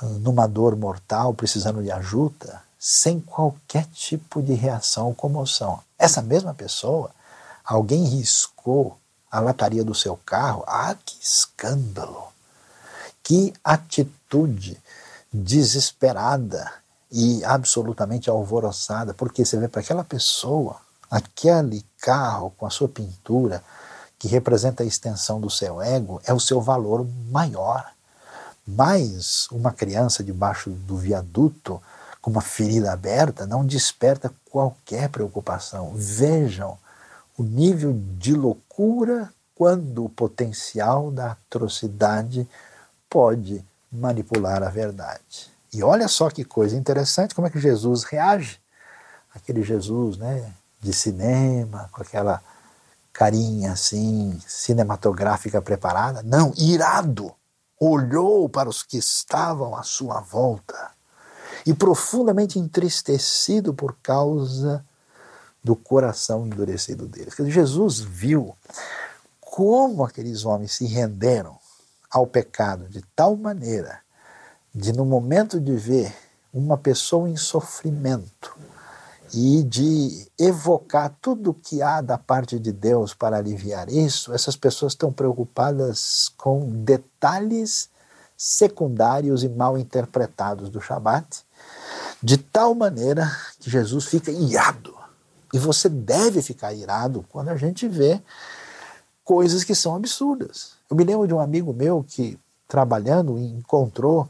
numa 0.00 0.48
dor 0.48 0.74
mortal, 0.74 1.34
precisando 1.34 1.82
de 1.82 1.92
ajuda, 1.92 2.62
sem 2.84 3.20
qualquer 3.20 3.86
tipo 3.92 4.42
de 4.42 4.54
reação 4.54 5.06
ou 5.06 5.14
comoção. 5.14 5.78
Essa 5.96 6.20
mesma 6.20 6.52
pessoa, 6.52 7.12
alguém 7.64 8.02
riscou 8.06 8.98
a 9.30 9.38
lataria 9.38 9.84
do 9.84 9.94
seu 9.94 10.16
carro. 10.26 10.64
Ah, 10.66 10.96
que 11.06 11.16
escândalo! 11.22 12.24
Que 13.22 13.54
atitude 13.62 14.76
desesperada 15.32 16.72
e 17.08 17.44
absolutamente 17.44 18.28
alvoroçada, 18.28 19.14
porque 19.14 19.44
você 19.44 19.56
vê 19.58 19.68
para 19.68 19.80
aquela 19.80 20.02
pessoa, 20.02 20.76
aquele 21.08 21.86
carro 22.00 22.52
com 22.58 22.66
a 22.66 22.70
sua 22.70 22.88
pintura, 22.88 23.62
que 24.18 24.26
representa 24.26 24.82
a 24.82 24.86
extensão 24.86 25.40
do 25.40 25.48
seu 25.48 25.80
ego, 25.80 26.20
é 26.24 26.34
o 26.34 26.40
seu 26.40 26.60
valor 26.60 27.06
maior. 27.30 27.92
Mas 28.66 29.46
uma 29.52 29.70
criança 29.70 30.24
debaixo 30.24 30.70
do 30.70 30.96
viaduto, 30.96 31.80
com 32.22 32.30
uma 32.30 32.40
ferida 32.40 32.92
aberta, 32.92 33.46
não 33.46 33.66
desperta 33.66 34.32
qualquer 34.48 35.08
preocupação. 35.08 35.92
Vejam 35.96 36.78
o 37.36 37.42
nível 37.42 37.92
de 38.16 38.32
loucura 38.32 39.28
quando 39.56 40.04
o 40.04 40.08
potencial 40.08 41.10
da 41.10 41.32
atrocidade 41.32 42.48
pode 43.10 43.64
manipular 43.90 44.62
a 44.62 44.70
verdade. 44.70 45.50
E 45.72 45.82
olha 45.82 46.06
só 46.06 46.30
que 46.30 46.44
coisa 46.44 46.76
interessante, 46.76 47.34
como 47.34 47.48
é 47.48 47.50
que 47.50 47.58
Jesus 47.58 48.04
reage. 48.04 48.60
Aquele 49.34 49.62
Jesus 49.62 50.16
né, 50.16 50.52
de 50.80 50.92
cinema, 50.92 51.88
com 51.90 52.02
aquela 52.02 52.40
carinha 53.12 53.72
assim, 53.72 54.40
cinematográfica 54.46 55.60
preparada. 55.60 56.22
Não, 56.22 56.52
irado, 56.56 57.34
olhou 57.80 58.48
para 58.48 58.68
os 58.68 58.82
que 58.82 58.98
estavam 58.98 59.74
à 59.74 59.82
sua 59.82 60.20
volta 60.20 60.92
e 61.66 61.72
profundamente 61.72 62.58
entristecido 62.58 63.72
por 63.72 63.96
causa 64.02 64.84
do 65.62 65.76
coração 65.76 66.46
endurecido 66.46 67.06
deles. 67.06 67.34
Jesus 67.38 68.00
viu 68.00 68.56
como 69.40 70.04
aqueles 70.04 70.44
homens 70.44 70.72
se 70.72 70.86
renderam 70.86 71.56
ao 72.10 72.26
pecado 72.26 72.88
de 72.88 73.02
tal 73.14 73.36
maneira 73.36 74.00
de, 74.74 74.92
no 74.92 75.04
momento 75.04 75.60
de 75.60 75.76
ver 75.76 76.14
uma 76.52 76.76
pessoa 76.76 77.28
em 77.28 77.36
sofrimento 77.36 78.56
e 79.34 79.62
de 79.62 80.30
evocar 80.38 81.14
tudo 81.20 81.50
o 81.50 81.54
que 81.54 81.80
há 81.80 82.00
da 82.00 82.18
parte 82.18 82.58
de 82.58 82.70
Deus 82.70 83.14
para 83.14 83.38
aliviar 83.38 83.88
isso, 83.88 84.32
essas 84.34 84.56
pessoas 84.56 84.92
estão 84.92 85.10
preocupadas 85.10 86.30
com 86.36 86.68
detalhes 86.68 87.88
secundários 88.36 89.42
e 89.42 89.48
mal 89.48 89.78
interpretados 89.78 90.68
do 90.68 90.80
Shabat, 90.80 91.44
de 92.22 92.36
tal 92.36 92.74
maneira 92.74 93.30
que 93.58 93.68
Jesus 93.68 94.04
fica 94.06 94.30
irado. 94.30 94.94
E 95.52 95.58
você 95.58 95.88
deve 95.88 96.40
ficar 96.40 96.72
irado 96.72 97.24
quando 97.28 97.48
a 97.48 97.56
gente 97.56 97.86
vê 97.88 98.22
coisas 99.24 99.64
que 99.64 99.74
são 99.74 99.94
absurdas. 99.94 100.72
Eu 100.88 100.96
me 100.96 101.04
lembro 101.04 101.26
de 101.26 101.34
um 101.34 101.40
amigo 101.40 101.72
meu 101.72 102.04
que, 102.06 102.38
trabalhando, 102.68 103.38
encontrou 103.38 104.28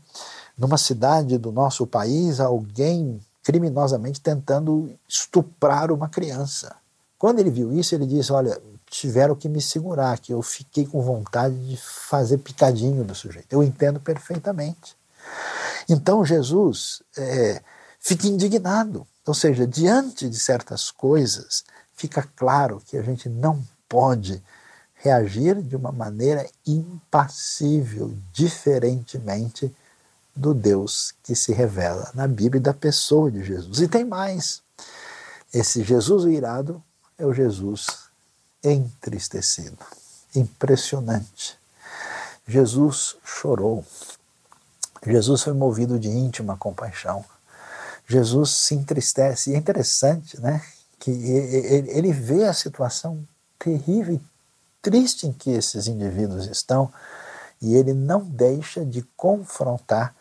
numa 0.57 0.78
cidade 0.78 1.38
do 1.38 1.52
nosso 1.52 1.87
país 1.87 2.40
alguém 2.40 3.20
criminosamente 3.42 4.20
tentando 4.20 4.90
estuprar 5.09 5.90
uma 5.90 6.09
criança. 6.09 6.74
Quando 7.18 7.38
ele 7.38 7.50
viu 7.50 7.72
isso, 7.72 7.94
ele 7.94 8.07
disse: 8.07 8.33
Olha, 8.33 8.61
tiveram 8.90 9.35
que 9.35 9.48
me 9.48 9.61
segurar, 9.61 10.18
que 10.18 10.33
eu 10.33 10.42
fiquei 10.42 10.85
com 10.85 11.00
vontade 11.00 11.55
de 11.66 11.76
fazer 11.76 12.38
picadinho 12.38 13.05
do 13.05 13.14
sujeito. 13.14 13.52
Eu 13.52 13.62
entendo 13.62 14.00
perfeitamente. 14.00 14.96
Então 15.88 16.24
Jesus 16.24 17.02
é, 17.16 17.62
fica 18.03 18.27
indignado. 18.27 19.07
Ou 19.25 19.33
seja, 19.33 19.67
diante 19.67 20.29
de 20.29 20.38
certas 20.38 20.91
coisas, 20.91 21.65
fica 21.95 22.29
claro 22.35 22.83
que 22.85 22.97
a 22.97 23.03
gente 23.03 23.29
não 23.29 23.65
pode 23.88 24.43
reagir 24.97 25.62
de 25.62 25.77
uma 25.77 25.93
maneira 25.93 26.49
impassível, 26.67 28.12
diferentemente 28.33 29.75
do 30.35 30.53
Deus 30.53 31.15
que 31.23 31.37
se 31.37 31.53
revela 31.53 32.11
na 32.15 32.27
Bíblia 32.27 32.59
e 32.59 32.62
da 32.62 32.75
pessoa 32.75 33.31
de 33.31 33.45
Jesus. 33.45 33.81
E 33.81 33.88
tem 33.88 34.05
mais. 34.05 34.61
Esse 35.55 35.85
Jesus 35.85 36.25
irado 36.25 36.83
é 37.19 37.25
o 37.25 37.33
Jesus 37.33 37.87
entristecido. 38.65 39.79
Impressionante. 40.35 41.59
Jesus 42.47 43.17
chorou. 43.25 43.85
Jesus 45.05 45.43
foi 45.43 45.53
movido 45.53 45.99
de 45.99 46.09
íntima 46.09 46.57
compaixão. 46.57 47.25
Jesus 48.07 48.51
se 48.51 48.75
entristece. 48.75 49.51
E 49.51 49.55
é 49.55 49.59
interessante, 49.59 50.41
né? 50.41 50.62
Que 50.99 51.11
ele 51.11 52.12
vê 52.12 52.45
a 52.45 52.53
situação 52.53 53.27
terrível 53.59 54.15
e 54.15 54.21
triste 54.81 55.27
em 55.27 55.33
que 55.33 55.51
esses 55.51 55.87
indivíduos 55.87 56.47
estão 56.47 56.93
e 57.61 57.75
ele 57.75 57.93
não 57.93 58.21
deixa 58.21 58.85
de 58.85 59.03
confrontar 59.17 60.15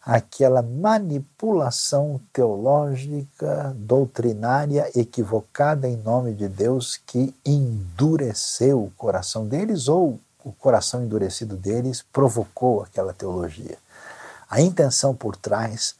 aquela 0.00 0.62
manipulação 0.62 2.20
teológica, 2.32 3.74
doutrinária, 3.76 4.88
equivocada 4.94 5.88
em 5.88 5.96
nome 5.96 6.32
de 6.32 6.48
Deus 6.48 7.00
que 7.04 7.34
endureceu 7.44 8.84
o 8.84 8.92
coração 8.92 9.48
deles 9.48 9.88
ou 9.88 10.20
o 10.44 10.52
coração 10.52 11.02
endurecido 11.02 11.56
deles 11.56 12.04
provocou 12.12 12.84
aquela 12.84 13.12
teologia. 13.12 13.76
A 14.48 14.60
intenção 14.60 15.12
por 15.12 15.34
trás 15.34 15.96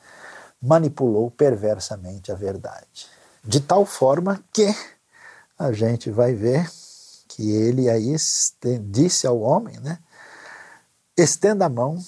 manipulou 0.60 1.30
perversamente 1.30 2.32
a 2.32 2.34
verdade. 2.34 3.08
De 3.44 3.60
tal 3.60 3.86
forma 3.86 4.42
que 4.52 4.74
a 5.58 5.72
gente 5.72 6.10
vai 6.10 6.34
ver 6.34 6.70
que 7.28 7.50
ele 7.50 7.88
aí 7.88 8.16
disse 8.82 9.26
ao 9.26 9.40
homem, 9.40 9.78
né? 9.80 9.98
Estenda 11.16 11.66
a 11.66 11.68
mão, 11.68 11.98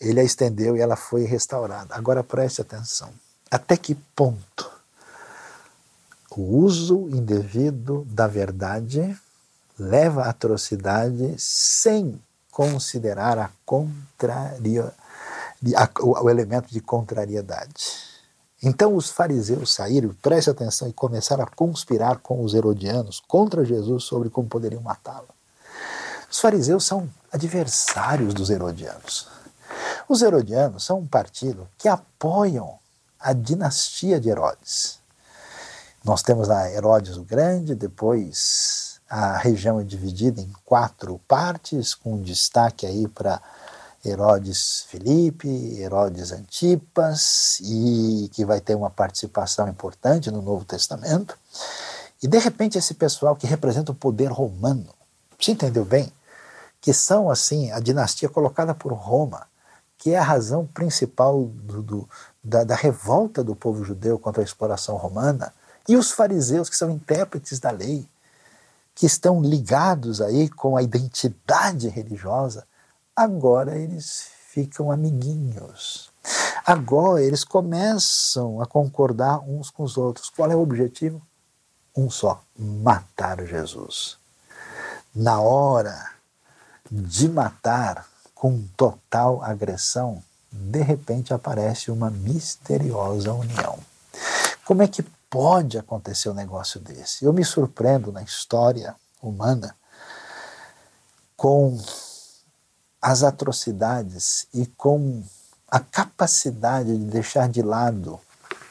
ele 0.00 0.20
a 0.20 0.24
estendeu 0.24 0.76
e 0.76 0.80
ela 0.80 0.96
foi 0.96 1.24
restaurada. 1.24 1.94
Agora 1.94 2.24
preste 2.24 2.60
atenção. 2.60 3.10
Até 3.50 3.76
que 3.76 3.94
ponto 3.94 4.78
o 6.38 6.58
uso 6.58 7.08
indevido 7.08 8.06
da 8.08 8.28
verdade 8.28 9.18
leva 9.76 10.22
à 10.22 10.30
atrocidade 10.30 11.34
sem 11.36 12.22
considerar 12.48 13.38
a 13.38 13.50
contraria, 13.66 14.92
a, 15.76 15.88
o, 16.00 16.24
o 16.24 16.30
elemento 16.30 16.70
de 16.70 16.80
contrariedade. 16.80 18.08
Então 18.62 18.94
os 18.96 19.10
fariseus 19.10 19.72
saíram, 19.72 20.14
preste 20.20 20.50
atenção, 20.50 20.88
e 20.88 20.92
começaram 20.92 21.44
a 21.44 21.46
conspirar 21.46 22.18
com 22.18 22.42
os 22.42 22.54
herodianos 22.54 23.22
contra 23.26 23.64
Jesus 23.64 24.04
sobre 24.04 24.30
como 24.30 24.48
poderiam 24.48 24.82
matá-lo. 24.82 25.28
Os 26.30 26.40
fariseus 26.40 26.84
são 26.84 27.08
adversários 27.32 28.34
dos 28.34 28.50
herodianos. 28.50 29.28
Os 30.08 30.22
herodianos 30.22 30.84
são 30.84 30.98
um 30.98 31.06
partido 31.06 31.68
que 31.78 31.88
apoiam 31.88 32.78
a 33.18 33.32
dinastia 33.32 34.20
de 34.20 34.28
Herodes. 34.28 34.98
Nós 36.04 36.22
temos 36.22 36.48
a 36.50 36.70
Herodes 36.70 37.16
o 37.16 37.24
Grande, 37.24 37.74
depois 37.74 39.00
a 39.08 39.38
região 39.38 39.80
é 39.80 39.84
dividida 39.84 40.40
em 40.40 40.52
quatro 40.64 41.20
partes, 41.26 41.94
com 41.94 42.20
destaque 42.20 42.86
aí 42.86 43.08
para 43.08 43.40
Herodes 44.04 44.86
Filipe, 44.88 45.48
Herodes 45.80 46.32
Antipas, 46.32 47.60
e 47.60 48.30
que 48.32 48.44
vai 48.44 48.60
ter 48.60 48.74
uma 48.74 48.90
participação 48.90 49.68
importante 49.68 50.30
no 50.30 50.40
Novo 50.40 50.64
Testamento. 50.64 51.36
E 52.22 52.28
de 52.28 52.38
repente 52.38 52.78
esse 52.78 52.94
pessoal 52.94 53.36
que 53.36 53.46
representa 53.46 53.92
o 53.92 53.94
poder 53.94 54.30
romano, 54.30 54.88
você 55.38 55.52
entendeu 55.52 55.84
bem? 55.84 56.12
Que 56.80 56.92
são 56.92 57.30
assim 57.30 57.70
a 57.72 57.80
dinastia 57.80 58.28
colocada 58.28 58.74
por 58.74 58.92
Roma, 58.92 59.46
que 59.98 60.10
é 60.10 60.18
a 60.18 60.22
razão 60.22 60.64
principal 60.66 61.44
do, 61.44 61.82
do, 61.82 62.08
da, 62.42 62.64
da 62.64 62.74
revolta 62.76 63.42
do 63.42 63.54
povo 63.54 63.84
judeu 63.84 64.18
contra 64.18 64.42
a 64.42 64.44
exploração 64.44 64.96
romana, 64.96 65.52
e 65.88 65.96
os 65.96 66.12
fariseus 66.12 66.68
que 66.68 66.76
são 66.76 66.90
intérpretes 66.90 67.58
da 67.58 67.70
lei, 67.70 68.06
que 68.94 69.06
estão 69.06 69.40
ligados 69.40 70.20
aí 70.20 70.48
com 70.48 70.76
a 70.76 70.82
identidade 70.82 71.88
religiosa, 71.88 72.66
agora 73.18 73.76
eles 73.76 74.30
ficam 74.48 74.92
amiguinhos. 74.92 76.10
Agora 76.64 77.22
eles 77.22 77.42
começam 77.42 78.62
a 78.62 78.66
concordar 78.66 79.40
uns 79.40 79.70
com 79.70 79.82
os 79.82 79.96
outros. 79.96 80.30
Qual 80.30 80.50
é 80.50 80.54
o 80.54 80.62
objetivo? 80.62 81.20
Um 81.96 82.08
só: 82.08 82.42
matar 82.56 83.44
Jesus. 83.44 84.16
Na 85.14 85.40
hora 85.40 86.12
de 86.90 87.28
matar 87.28 88.06
com 88.34 88.62
total 88.76 89.42
agressão, 89.42 90.22
de 90.52 90.80
repente 90.80 91.34
aparece 91.34 91.90
uma 91.90 92.10
misteriosa 92.10 93.32
união. 93.32 93.78
Como 94.64 94.82
é 94.82 94.86
que 94.86 95.02
pode 95.28 95.76
acontecer 95.76 96.28
um 96.30 96.34
negócio 96.34 96.78
desse? 96.78 97.24
Eu 97.24 97.32
me 97.32 97.44
surpreendo 97.44 98.12
na 98.12 98.22
história 98.22 98.94
humana 99.20 99.74
com 101.36 101.76
as 103.00 103.22
atrocidades 103.22 104.46
e 104.52 104.66
com 104.66 105.22
a 105.70 105.80
capacidade 105.80 106.96
de 106.96 107.04
deixar 107.04 107.48
de 107.48 107.62
lado 107.62 108.18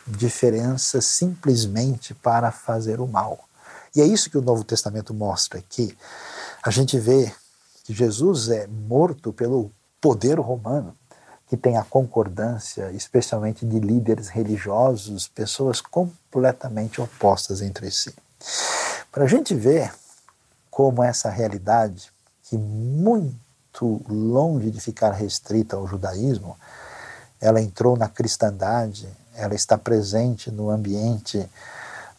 diferenças 0.06 1.06
simplesmente 1.06 2.14
para 2.14 2.52
fazer 2.52 3.00
o 3.00 3.08
mal. 3.08 3.48
E 3.96 4.02
é 4.02 4.06
isso 4.06 4.30
que 4.30 4.38
o 4.38 4.42
Novo 4.42 4.64
Testamento 4.64 5.14
mostra 5.14 5.60
aqui. 5.60 5.98
A 6.64 6.70
gente 6.70 7.00
vê 7.00 7.34
que 7.84 7.94
Jesus 7.94 8.50
é 8.50 8.68
morto 8.68 9.32
pelo 9.34 9.72
poder 10.00 10.40
romano, 10.40 10.96
que 11.48 11.56
tem 11.56 11.78
a 11.78 11.84
concordância, 11.84 12.92
especialmente 12.92 13.66
de 13.66 13.80
líderes 13.80 14.28
religiosos, 14.28 15.28
pessoas 15.28 15.80
completamente 15.80 17.02
opostas 17.02 17.62
entre 17.62 17.90
si. 17.90 18.14
Para 19.12 19.24
a 19.24 19.28
gente 19.28 19.56
ver 19.56 19.94
como 20.70 21.02
essa 21.02 21.30
realidade, 21.30 22.12
que 22.44 22.58
muito 22.58 23.47
longe 23.86 24.72
de 24.72 24.80
ficar 24.80 25.12
restrita 25.12 25.76
ao 25.76 25.88
judaísmo, 25.88 26.58
ela 27.40 27.62
entrou 27.62 27.96
na 27.96 28.08
cristandade, 28.08 29.08
ela 29.36 29.54
está 29.54 29.78
presente 29.78 30.50
no 30.50 30.70
ambiente 30.70 31.38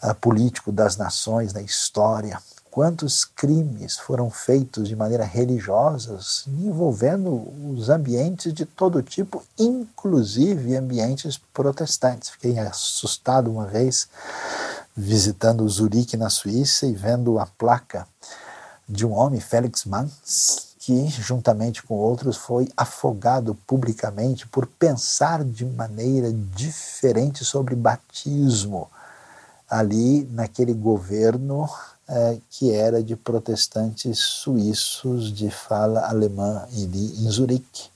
uh, 0.03 0.14
político 0.14 0.71
das 0.71 0.97
nações, 0.97 1.53
na 1.53 1.61
história. 1.61 2.40
Quantos 2.71 3.25
crimes 3.25 3.99
foram 3.99 4.31
feitos 4.31 4.88
de 4.88 4.94
maneira 4.94 5.25
religiosa, 5.25 6.16
envolvendo 6.47 7.35
os 7.73 7.88
ambientes 7.88 8.53
de 8.53 8.64
todo 8.64 9.03
tipo, 9.03 9.42
inclusive 9.59 10.77
ambientes 10.77 11.40
protestantes. 11.53 12.31
Fiquei 12.31 12.57
assustado 12.59 13.51
uma 13.51 13.66
vez 13.66 14.09
visitando 14.97 15.68
Zurique, 15.68 16.16
na 16.16 16.31
Suíça, 16.31 16.87
e 16.87 16.92
vendo 16.92 17.38
a 17.38 17.47
placa 17.47 18.07
de 18.88 19.05
um 19.05 19.12
homem, 19.12 19.40
Félix 19.40 19.85
Mans, 19.85 20.67
que, 20.88 21.07
juntamente 21.11 21.83
com 21.83 21.96
outros, 21.96 22.38
foi 22.38 22.66
afogado 22.74 23.55
publicamente 23.66 24.46
por 24.46 24.66
pensar 24.66 25.44
de 25.44 25.66
maneira 25.66 26.33
diferente 26.33 27.44
sobre 27.44 27.74
batismo, 27.74 28.88
ali 29.68 30.27
naquele 30.33 30.72
governo 30.72 31.68
é, 32.09 32.38
que 32.48 32.72
era 32.72 33.03
de 33.03 33.14
protestantes 33.14 34.18
suíços 34.18 35.31
de 35.31 35.51
fala 35.51 36.09
alemã 36.09 36.66
em 36.72 37.31
Zurique. 37.31 37.90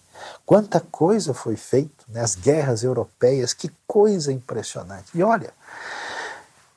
Quanta 0.45 0.79
coisa 0.79 1.33
foi 1.33 1.57
feita 1.57 2.05
nas 2.09 2.37
né? 2.37 2.43
guerras 2.43 2.83
europeias, 2.83 3.55
que 3.55 3.71
coisa 3.87 4.31
impressionante. 4.31 5.07
E 5.15 5.23
olha, 5.23 5.51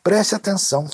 preste 0.01 0.33
atenção, 0.33 0.87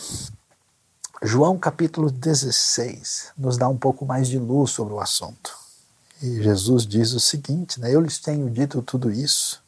João 1.24 1.56
capítulo 1.56 2.10
16 2.10 3.34
nos 3.38 3.56
dá 3.56 3.70
um 3.70 3.78
pouco 3.78 4.04
mais 4.08 4.28
de 4.28 4.40
luz 4.40 4.72
sobre 4.72 4.96
o 4.96 5.00
assunto. 5.00 5.56
E 6.20 6.42
Jesus 6.42 6.84
diz 6.84 7.14
o 7.14 7.20
seguinte: 7.20 7.80
né, 7.80 7.94
Eu 7.94 8.02
lhes 8.02 8.18
tenho 8.18 8.50
dito 8.50 8.82
tudo 8.82 9.12
isso 9.12 9.62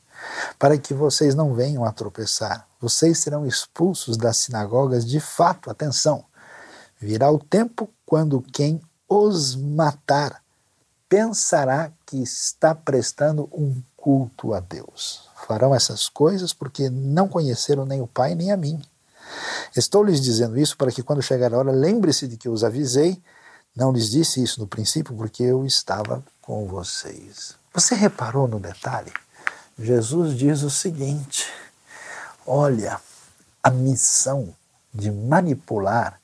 para 0.57 0.79
que 0.79 0.95
vocês 0.95 1.35
não 1.35 1.53
venham 1.53 1.85
a 1.85 1.91
tropeçar. 1.91 2.67
Vocês 2.81 3.19
serão 3.19 3.45
expulsos 3.45 4.17
das 4.17 4.37
sinagogas 4.37 5.05
de 5.05 5.19
fato. 5.19 5.69
Atenção! 5.69 6.25
Virá 6.99 7.29
o 7.29 7.37
tempo 7.37 7.87
quando 8.03 8.41
quem 8.41 8.81
os 9.07 9.55
matar 9.55 10.41
pensará 11.07 11.91
que 12.03 12.17
está 12.17 12.73
prestando 12.73 13.47
um 13.53 13.79
culto 13.95 14.55
a 14.55 14.59
Deus. 14.59 15.29
Farão 15.45 15.75
essas 15.75 16.09
coisas 16.09 16.51
porque 16.51 16.89
não 16.89 17.27
conheceram 17.27 17.85
nem 17.85 18.01
o 18.01 18.07
Pai 18.07 18.33
nem 18.33 18.51
a 18.51 18.57
mim. 18.57 18.81
Estou 19.75 20.03
lhes 20.03 20.21
dizendo 20.21 20.59
isso 20.59 20.77
para 20.77 20.91
que, 20.91 21.03
quando 21.03 21.21
chegar 21.21 21.53
a 21.53 21.57
hora, 21.57 21.71
lembre-se 21.71 22.27
de 22.27 22.37
que 22.37 22.47
eu 22.47 22.53
os 22.53 22.63
avisei. 22.63 23.21
Não 23.75 23.91
lhes 23.91 24.09
disse 24.09 24.43
isso 24.43 24.59
no 24.59 24.67
princípio, 24.67 25.15
porque 25.15 25.43
eu 25.43 25.65
estava 25.65 26.23
com 26.41 26.67
vocês. 26.67 27.55
Você 27.73 27.95
reparou 27.95 28.47
no 28.47 28.59
detalhe? 28.59 29.11
Jesus 29.77 30.37
diz 30.37 30.61
o 30.61 30.69
seguinte: 30.69 31.47
olha, 32.45 32.99
a 33.63 33.69
missão 33.71 34.53
de 34.93 35.09
manipular 35.09 36.19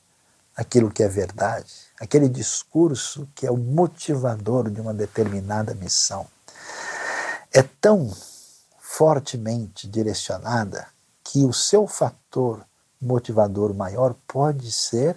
aquilo 0.56 0.90
que 0.90 1.02
é 1.02 1.08
verdade, 1.08 1.72
aquele 1.98 2.28
discurso 2.28 3.26
que 3.34 3.46
é 3.46 3.50
o 3.50 3.56
motivador 3.56 4.70
de 4.70 4.80
uma 4.80 4.92
determinada 4.92 5.74
missão, 5.74 6.26
é 7.52 7.62
tão 7.62 8.14
fortemente 8.78 9.88
direcionada 9.88 10.86
que 11.24 11.44
o 11.44 11.52
seu 11.52 11.86
fator 11.86 12.64
motivador 13.00 13.72
maior 13.74 14.14
pode 14.26 14.70
ser 14.70 15.16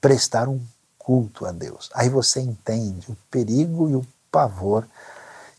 prestar 0.00 0.48
um 0.48 0.60
culto 0.98 1.46
a 1.46 1.52
Deus. 1.52 1.90
Aí 1.94 2.08
você 2.08 2.40
entende 2.40 3.10
o 3.10 3.16
perigo 3.30 3.88
e 3.88 3.96
o 3.96 4.06
pavor 4.30 4.86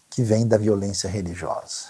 que 0.09 0.23
vem 0.23 0.47
da 0.47 0.57
violência 0.57 1.09
religiosa. 1.09 1.89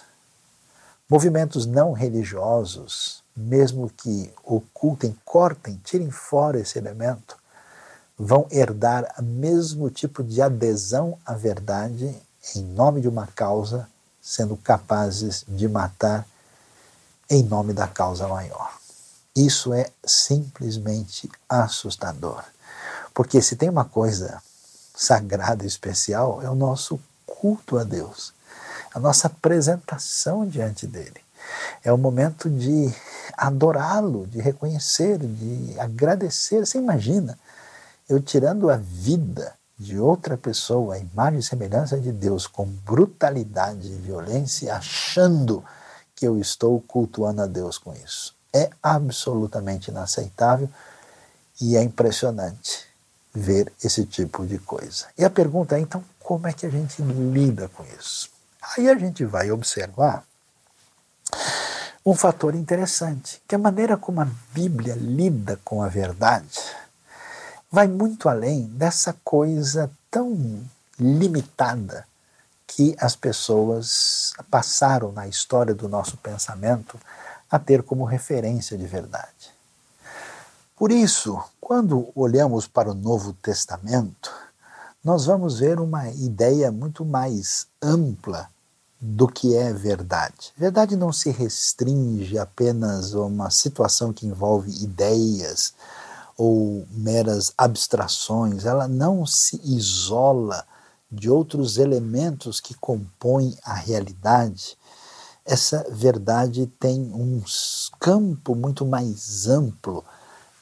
Movimentos 1.10 1.66
não 1.66 1.92
religiosos, 1.92 3.22
mesmo 3.36 3.90
que 3.90 4.34
ocultem, 4.44 5.16
cortem, 5.26 5.80
tirem 5.84 6.10
fora 6.10 6.60
esse 6.60 6.78
elemento, 6.78 7.38
vão 8.18 8.48
herdar 8.50 9.14
o 9.20 9.24
mesmo 9.24 9.90
tipo 9.90 10.24
de 10.24 10.42
adesão 10.42 11.18
à 11.26 11.34
verdade 11.34 12.16
em 12.56 12.64
nome 12.64 13.02
de 13.02 13.08
uma 13.08 13.28
causa, 13.28 13.88
sendo 14.22 14.56
capazes 14.56 15.44
de 15.48 15.68
matar 15.68 16.26
em 17.30 17.44
nome 17.44 17.74
da 17.74 17.88
causa 17.88 18.28
maior. 18.28 18.81
Isso 19.36 19.74
é 19.74 19.90
simplesmente 20.06 21.30
assustador. 21.48 22.44
Porque 23.14 23.42
se 23.42 23.56
tem 23.56 23.70
uma 23.70 23.86
coisa 23.86 24.42
sagrada 24.94 25.64
e 25.64 25.68
especial, 25.68 26.42
é 26.42 26.50
o 26.50 26.56
nosso 26.56 27.00
culto 27.26 27.78
a 27.78 27.86
Deus, 27.86 28.34
a 28.94 29.00
nossa 29.00 29.28
apresentação 29.28 30.46
diante 30.46 30.86
dele. 30.86 31.22
É 31.82 31.94
o 31.94 31.98
momento 31.98 32.50
de 32.50 32.94
adorá-lo, 33.38 34.28
de 34.28 34.42
reconhecer, 34.42 35.18
de 35.18 35.80
agradecer. 35.80 36.66
Você 36.66 36.78
imagina 36.78 37.40
eu 38.10 38.22
tirando 38.22 38.70
a 38.70 38.76
vida 38.76 39.54
de 39.80 39.98
outra 39.98 40.38
pessoa, 40.38 40.96
a 40.96 41.00
imagem 41.00 41.40
e 41.40 41.44
semelhança 41.44 41.98
de 41.98 42.12
Deus, 42.12 42.48
com 42.48 42.66
brutalidade 42.66 43.88
e 43.88 43.96
violência, 43.96 44.76
achando 44.76 45.64
que 46.14 46.28
eu 46.28 46.38
estou 46.38 46.82
cultuando 46.82 47.42
a 47.42 47.48
Deus 47.48 47.78
com 47.78 47.94
isso 47.94 48.41
é 48.54 48.70
absolutamente 48.82 49.92
inaceitável 49.92 50.70
e 51.60 51.78
é 51.78 51.84
impressionante 51.84 52.86
ver 53.34 53.72
esse 53.84 54.06
tipo 54.06 54.46
de 54.46 54.58
coisa. 54.60 55.08
E 55.18 55.24
a 55.24 55.30
pergunta 55.30 55.78
é 55.78 55.80
então 55.80 56.04
como 56.20 56.48
é 56.48 56.54
que 56.54 56.66
a 56.66 56.70
gente 56.70 57.02
lida 57.02 57.70
com 57.70 57.84
isso? 58.00 58.30
Aí 58.78 58.90
a 58.90 58.96
gente 58.96 59.26
vai 59.26 59.52
observar 59.52 60.24
um 62.06 62.16
fator 62.16 62.56
interessante, 62.56 63.42
que 63.48 63.56
a 63.56 63.60
maneira 63.60 63.96
como 63.96 64.22
a 64.22 64.28
Bíblia 64.54 64.96
lida 64.96 65.60
com 65.64 65.84
a 65.84 65.88
verdade 65.88 66.60
vai 67.72 67.88
muito 67.88 68.28
além 68.28 68.64
dessa 68.68 69.16
coisa 69.24 69.90
tão 70.10 70.62
limitada 71.00 72.06
que 72.68 72.96
as 73.00 73.16
pessoas 73.16 74.34
passaram 74.50 75.12
na 75.12 75.28
história 75.28 75.74
do 75.74 75.88
nosso 75.88 76.18
pensamento 76.18 77.00
a 77.52 77.60
ter 77.60 77.84
como 77.84 78.06
referência 78.06 78.78
de 78.78 78.88
verdade. 78.88 79.52
Por 80.78 80.92
isso, 80.92 81.40
quando 81.60 82.10
olhamos 82.16 82.66
para 82.66 82.90
o 82.90 82.96
Novo 82.96 83.34
Testamento, 83.34 84.32
nós 85.04 85.26
vamos 85.26 85.60
ver 85.60 85.80
uma 85.80 86.10
ideia 86.10 86.72
muito 86.72 87.04
mais 87.04 87.68
ampla 87.82 88.50
do 89.00 89.28
que 89.28 89.56
é 89.56 89.74
verdade. 89.74 90.54
Verdade 90.56 90.96
não 90.96 91.12
se 91.12 91.32
restringe 91.32 92.38
apenas 92.38 93.14
a 93.14 93.22
uma 93.22 93.50
situação 93.50 94.14
que 94.14 94.26
envolve 94.26 94.72
ideias 94.84 95.74
ou 96.38 96.88
meras 96.92 97.52
abstrações, 97.58 98.66
ela 98.66 98.88
não 98.88 99.26
se 99.26 99.60
isola 99.64 100.66
de 101.12 101.30
outros 101.30 101.78
elementos 101.78 102.60
que 102.60 102.74
compõem 102.76 103.56
a 103.64 103.74
realidade 103.74 104.78
essa 105.46 105.86
verdade 105.90 106.68
tem 106.80 107.00
um 107.14 107.42
campo 108.00 108.56
muito 108.56 108.86
mais 108.86 109.48
amplo 109.48 110.04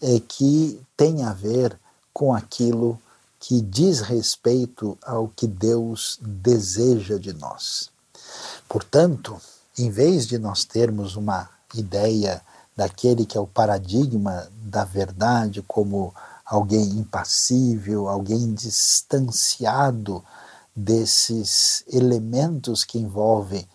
é, 0.02 0.20
que 0.20 0.82
tem 0.96 1.24
a 1.24 1.34
ver 1.34 1.78
com 2.14 2.34
aquilo 2.34 3.00
que 3.40 3.62
diz 3.62 4.02
respeito 4.02 4.98
ao 5.02 5.30
que 5.30 5.48
Deus 5.48 6.20
deseja 6.22 7.18
de 7.18 7.34
nós. 7.34 7.90
Portanto, 8.68 9.40
em 9.78 9.90
vez 9.90 10.28
de 10.28 10.38
nós 10.38 10.66
termos 10.66 11.16
uma 11.16 11.50
ideia 11.74 12.42
daquele 12.76 13.26
que 13.26 13.38
é 13.38 13.42
o 13.42 13.48
paradigma 13.48 14.48
da 14.64 14.84
verdade 14.84 15.64
como 15.68 16.14
alguém 16.46 16.84
impassível, 16.92 18.08
alguém 18.08 18.54
distanciado 18.54 20.24
desses 20.76 21.84
elementos 21.88 22.84
que 22.84 22.98
envolvem 22.98 23.68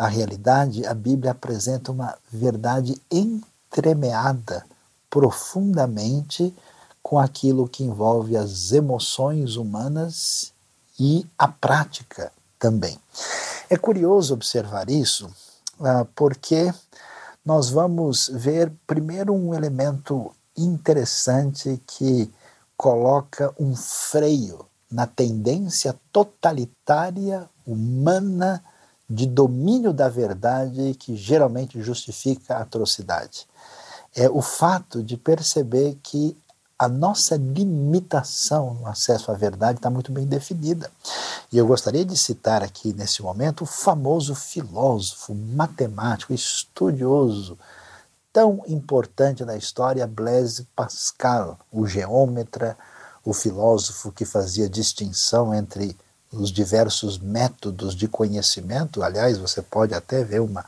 a 0.00 0.06
realidade, 0.06 0.86
a 0.86 0.94
Bíblia 0.94 1.32
apresenta 1.32 1.92
uma 1.92 2.16
verdade 2.32 2.98
entremeada 3.10 4.64
profundamente 5.10 6.54
com 7.02 7.18
aquilo 7.18 7.68
que 7.68 7.84
envolve 7.84 8.34
as 8.34 8.72
emoções 8.72 9.56
humanas 9.56 10.54
e 10.98 11.26
a 11.38 11.46
prática 11.46 12.32
também. 12.58 12.98
É 13.68 13.76
curioso 13.76 14.32
observar 14.32 14.88
isso, 14.88 15.30
ah, 15.78 16.06
porque 16.14 16.72
nós 17.44 17.68
vamos 17.68 18.30
ver 18.32 18.72
primeiro 18.86 19.34
um 19.34 19.54
elemento 19.54 20.32
interessante 20.56 21.78
que 21.86 22.32
coloca 22.74 23.54
um 23.60 23.76
freio 23.76 24.64
na 24.90 25.06
tendência 25.06 25.94
totalitária 26.10 27.46
humana 27.66 28.64
de 29.10 29.26
domínio 29.26 29.92
da 29.92 30.08
verdade 30.08 30.94
que 30.94 31.16
geralmente 31.16 31.82
justifica 31.82 32.56
a 32.56 32.62
atrocidade. 32.62 33.44
É 34.14 34.30
o 34.30 34.40
fato 34.40 35.02
de 35.02 35.16
perceber 35.16 35.98
que 36.00 36.36
a 36.78 36.88
nossa 36.88 37.36
limitação 37.36 38.74
no 38.74 38.86
acesso 38.86 39.30
à 39.30 39.34
verdade 39.34 39.78
está 39.78 39.90
muito 39.90 40.10
bem 40.10 40.24
definida. 40.24 40.90
E 41.52 41.58
eu 41.58 41.66
gostaria 41.66 42.04
de 42.04 42.16
citar 42.16 42.62
aqui 42.62 42.94
nesse 42.94 43.20
momento 43.20 43.64
o 43.64 43.66
famoso 43.66 44.34
filósofo, 44.34 45.34
matemático, 45.34 46.32
estudioso, 46.32 47.58
tão 48.32 48.62
importante 48.66 49.44
na 49.44 49.56
história, 49.56 50.06
Blaise 50.06 50.66
Pascal, 50.74 51.58
o 51.70 51.86
geômetra, 51.86 52.78
o 53.24 53.34
filósofo 53.34 54.12
que 54.12 54.24
fazia 54.24 54.68
distinção 54.68 55.52
entre 55.52 55.96
os 56.32 56.50
diversos 56.50 57.18
métodos 57.18 57.94
de 57.94 58.06
conhecimento. 58.06 59.02
Aliás, 59.02 59.38
você 59.38 59.60
pode 59.62 59.94
até 59.94 60.22
ver 60.22 60.40
uma 60.40 60.64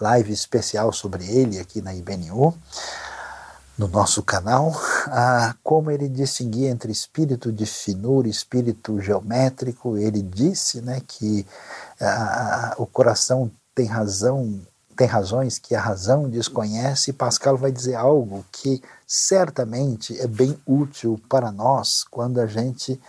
live 0.00 0.32
especial 0.32 0.92
sobre 0.92 1.24
ele 1.26 1.58
aqui 1.58 1.80
na 1.80 1.94
IBNU 1.94 2.54
no 3.76 3.88
nosso 3.88 4.22
canal, 4.22 4.72
ah, 5.06 5.54
como 5.62 5.90
ele 5.90 6.08
distinguia 6.08 6.70
entre 6.70 6.92
espírito 6.92 7.50
de 7.50 7.64
finura 7.64 8.28
e 8.28 8.30
espírito 8.30 9.00
geométrico. 9.00 9.96
Ele 9.96 10.22
disse 10.22 10.80
né, 10.80 11.00
que 11.06 11.46
ah, 12.00 12.74
o 12.78 12.86
coração 12.86 13.50
tem 13.74 13.86
razão, 13.86 14.60
tem 14.96 15.06
razões 15.06 15.58
que 15.58 15.74
a 15.74 15.80
razão 15.80 16.28
desconhece, 16.28 17.12
Pascal 17.12 17.56
vai 17.56 17.72
dizer 17.72 17.94
algo 17.94 18.44
que 18.52 18.82
certamente 19.06 20.18
é 20.20 20.26
bem 20.26 20.58
útil 20.66 21.20
para 21.28 21.50
nós 21.50 22.04
quando 22.04 22.40
a 22.40 22.46
gente 22.46 23.00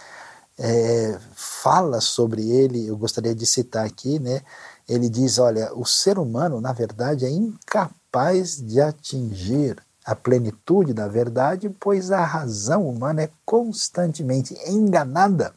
é, 0.57 1.17
fala 1.33 1.99
sobre 2.01 2.49
ele. 2.49 2.87
Eu 2.87 2.97
gostaria 2.97 3.33
de 3.33 3.45
citar 3.45 3.85
aqui, 3.85 4.19
né? 4.19 4.41
Ele 4.87 5.09
diz: 5.09 5.37
olha, 5.39 5.73
o 5.73 5.85
ser 5.85 6.17
humano, 6.17 6.59
na 6.61 6.73
verdade, 6.73 7.25
é 7.25 7.29
incapaz 7.29 8.57
de 8.57 8.81
atingir 8.81 9.77
a 10.05 10.15
plenitude 10.15 10.93
da 10.93 11.07
verdade, 11.07 11.69
pois 11.79 12.11
a 12.11 12.23
razão 12.25 12.87
humana 12.87 13.23
é 13.23 13.29
constantemente 13.45 14.53
enganada 14.67 15.53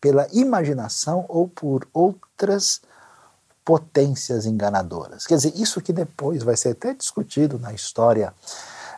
pela 0.00 0.26
imaginação 0.32 1.24
ou 1.28 1.48
por 1.48 1.88
outras 1.92 2.80
potências 3.64 4.44
enganadoras. 4.44 5.26
Quer 5.26 5.36
dizer, 5.36 5.52
isso 5.54 5.80
que 5.80 5.92
depois 5.92 6.42
vai 6.42 6.56
ser 6.56 6.70
até 6.70 6.92
discutido 6.92 7.58
na 7.58 7.72
história 7.72 8.34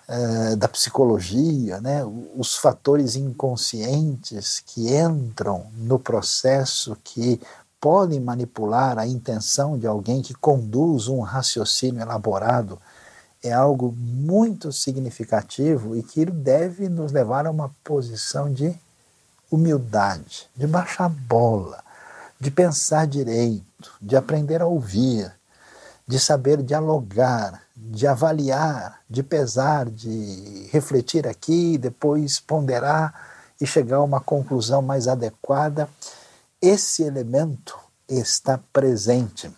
uh, 0.08 0.56
da 0.56 0.68
psicologia, 0.68 1.80
né? 1.80 2.04
os 2.36 2.56
fatores 2.56 3.16
inconscientes 3.16 4.62
que 4.64 4.94
entram 4.96 5.66
no 5.76 5.98
processo 5.98 6.96
que 7.02 7.40
podem 7.80 8.18
manipular 8.20 8.98
a 8.98 9.06
intenção 9.06 9.78
de 9.78 9.86
alguém 9.86 10.22
que 10.22 10.34
conduz 10.34 11.08
um 11.08 11.20
raciocínio 11.20 12.00
elaborado 12.00 12.78
é 13.42 13.52
algo 13.52 13.92
muito 13.92 14.72
significativo 14.72 15.94
e 15.94 16.02
que 16.02 16.24
deve 16.24 16.88
nos 16.88 17.12
levar 17.12 17.46
a 17.46 17.50
uma 17.50 17.70
posição 17.84 18.50
de 18.50 18.74
humildade, 19.50 20.48
de 20.56 20.66
baixar 20.66 21.10
bola, 21.10 21.84
de 22.40 22.50
pensar 22.50 23.06
direito, 23.06 23.92
de 24.00 24.16
aprender 24.16 24.62
a 24.62 24.66
ouvir, 24.66 25.30
de 26.08 26.18
saber 26.18 26.62
dialogar, 26.62 27.63
de 27.76 28.06
avaliar, 28.06 29.00
de 29.08 29.22
pesar, 29.22 29.90
de 29.90 30.68
refletir 30.70 31.26
aqui, 31.26 31.76
depois 31.76 32.38
ponderar 32.38 33.12
e 33.60 33.66
chegar 33.66 33.96
a 33.96 34.02
uma 34.02 34.20
conclusão 34.20 34.80
mais 34.80 35.08
adequada. 35.08 35.88
Esse 36.60 37.02
elemento 37.02 37.76
está 38.08 38.58
presente 38.72 39.50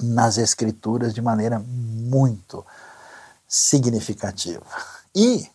nas 0.00 0.38
Escrituras 0.38 1.12
de 1.12 1.20
maneira 1.20 1.58
muito 1.58 2.64
significativa. 3.46 4.64
E 5.14 5.48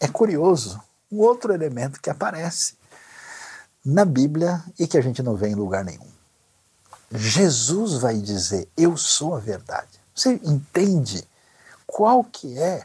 é 0.00 0.08
curioso 0.08 0.80
um 1.10 1.20
outro 1.20 1.52
elemento 1.52 2.00
que 2.00 2.10
aparece 2.10 2.74
na 3.84 4.04
Bíblia 4.04 4.62
e 4.78 4.86
que 4.86 4.98
a 4.98 5.00
gente 5.00 5.22
não 5.22 5.36
vê 5.36 5.48
em 5.48 5.54
lugar 5.54 5.84
nenhum. 5.84 6.06
Jesus 7.10 7.94
vai 7.94 8.18
dizer: 8.18 8.68
Eu 8.76 8.96
sou 8.96 9.34
a 9.34 9.40
verdade. 9.40 9.97
Você 10.18 10.32
entende 10.42 11.22
qual 11.86 12.24
que 12.24 12.58
é 12.58 12.82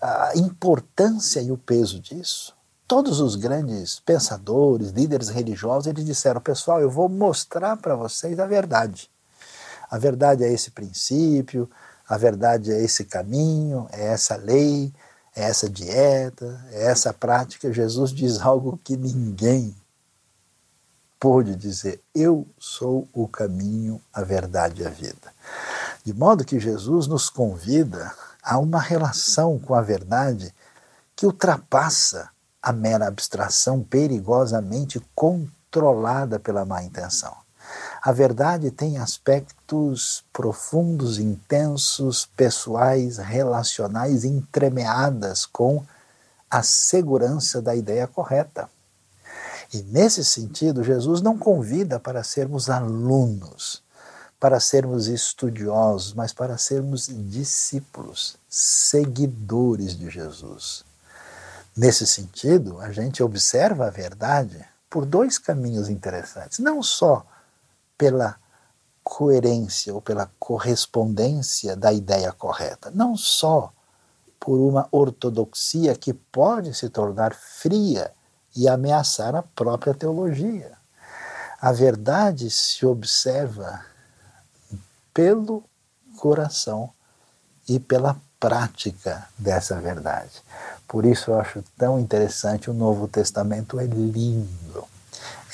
a 0.00 0.32
importância 0.34 1.40
e 1.40 1.52
o 1.52 1.56
peso 1.56 2.00
disso? 2.00 2.52
Todos 2.88 3.20
os 3.20 3.36
grandes 3.36 4.00
pensadores, 4.00 4.90
líderes 4.90 5.28
religiosos, 5.28 5.86
eles 5.86 6.04
disseram: 6.04 6.40
Pessoal, 6.40 6.80
eu 6.80 6.90
vou 6.90 7.08
mostrar 7.08 7.76
para 7.76 7.94
vocês 7.94 8.40
a 8.40 8.46
verdade. 8.46 9.08
A 9.88 9.96
verdade 9.98 10.42
é 10.42 10.52
esse 10.52 10.72
princípio, 10.72 11.70
a 12.08 12.18
verdade 12.18 12.72
é 12.72 12.82
esse 12.82 13.04
caminho, 13.04 13.86
é 13.92 14.06
essa 14.06 14.34
lei, 14.34 14.92
é 15.36 15.44
essa 15.44 15.70
dieta, 15.70 16.60
é 16.72 16.86
essa 16.86 17.12
prática. 17.12 17.72
Jesus 17.72 18.10
diz 18.10 18.40
algo 18.40 18.80
que 18.82 18.96
ninguém 18.96 19.76
pôde 21.20 21.54
dizer: 21.54 22.02
Eu 22.12 22.44
sou 22.58 23.08
o 23.12 23.28
caminho, 23.28 24.02
a 24.12 24.22
verdade 24.22 24.82
e 24.82 24.86
a 24.86 24.90
vida. 24.90 25.32
De 26.04 26.12
modo 26.12 26.44
que 26.44 26.60
Jesus 26.60 27.06
nos 27.06 27.30
convida 27.30 28.12
a 28.42 28.58
uma 28.58 28.78
relação 28.78 29.58
com 29.58 29.74
a 29.74 29.80
verdade 29.80 30.54
que 31.16 31.24
ultrapassa 31.24 32.28
a 32.62 32.72
mera 32.72 33.08
abstração 33.08 33.82
perigosamente 33.82 35.00
controlada 35.14 36.38
pela 36.38 36.64
má 36.64 36.82
intenção. 36.82 37.34
A 38.02 38.12
verdade 38.12 38.70
tem 38.70 38.98
aspectos 38.98 40.22
profundos, 40.30 41.18
intensos, 41.18 42.26
pessoais, 42.36 43.16
relacionais, 43.16 44.24
entremeadas 44.24 45.46
com 45.46 45.82
a 46.50 46.62
segurança 46.62 47.62
da 47.62 47.74
ideia 47.74 48.06
correta. 48.06 48.68
E 49.72 49.80
nesse 49.82 50.22
sentido, 50.22 50.84
Jesus 50.84 51.22
não 51.22 51.38
convida 51.38 51.98
para 51.98 52.22
sermos 52.22 52.68
alunos, 52.68 53.82
para 54.38 54.60
sermos 54.60 55.06
estudiosos, 55.06 56.12
mas 56.12 56.32
para 56.32 56.58
sermos 56.58 57.08
discípulos, 57.08 58.36
seguidores 58.48 59.96
de 59.96 60.10
Jesus. 60.10 60.84
Nesse 61.76 62.06
sentido, 62.06 62.80
a 62.80 62.92
gente 62.92 63.22
observa 63.22 63.86
a 63.86 63.90
verdade 63.90 64.64
por 64.88 65.04
dois 65.04 65.38
caminhos 65.38 65.88
interessantes. 65.88 66.58
Não 66.58 66.82
só 66.82 67.26
pela 67.98 68.36
coerência 69.02 69.92
ou 69.92 70.00
pela 70.00 70.30
correspondência 70.38 71.76
da 71.76 71.92
ideia 71.92 72.32
correta, 72.32 72.90
não 72.94 73.16
só 73.16 73.72
por 74.38 74.58
uma 74.58 74.88
ortodoxia 74.92 75.94
que 75.94 76.12
pode 76.12 76.74
se 76.74 76.88
tornar 76.88 77.34
fria 77.34 78.12
e 78.54 78.68
ameaçar 78.68 79.34
a 79.34 79.42
própria 79.42 79.94
teologia. 79.94 80.72
A 81.60 81.72
verdade 81.72 82.50
se 82.50 82.84
observa 82.86 83.84
pelo 85.14 85.64
coração 86.18 86.90
e 87.66 87.80
pela 87.80 88.20
prática 88.38 89.26
dessa 89.38 89.80
verdade. 89.80 90.42
Por 90.86 91.06
isso 91.06 91.30
eu 91.30 91.40
acho 91.40 91.64
tão 91.78 91.98
interessante 91.98 92.68
o 92.68 92.74
Novo 92.74 93.08
Testamento 93.08 93.80
é 93.80 93.86
lindo 93.86 94.84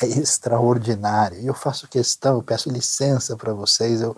é 0.02 0.06
extraordinária. 0.06 1.38
E 1.38 1.46
eu 1.46 1.54
faço 1.54 1.88
questão, 1.88 2.36
eu 2.36 2.42
peço 2.42 2.70
licença 2.70 3.36
para 3.36 3.52
vocês, 3.52 4.00
eu, 4.00 4.16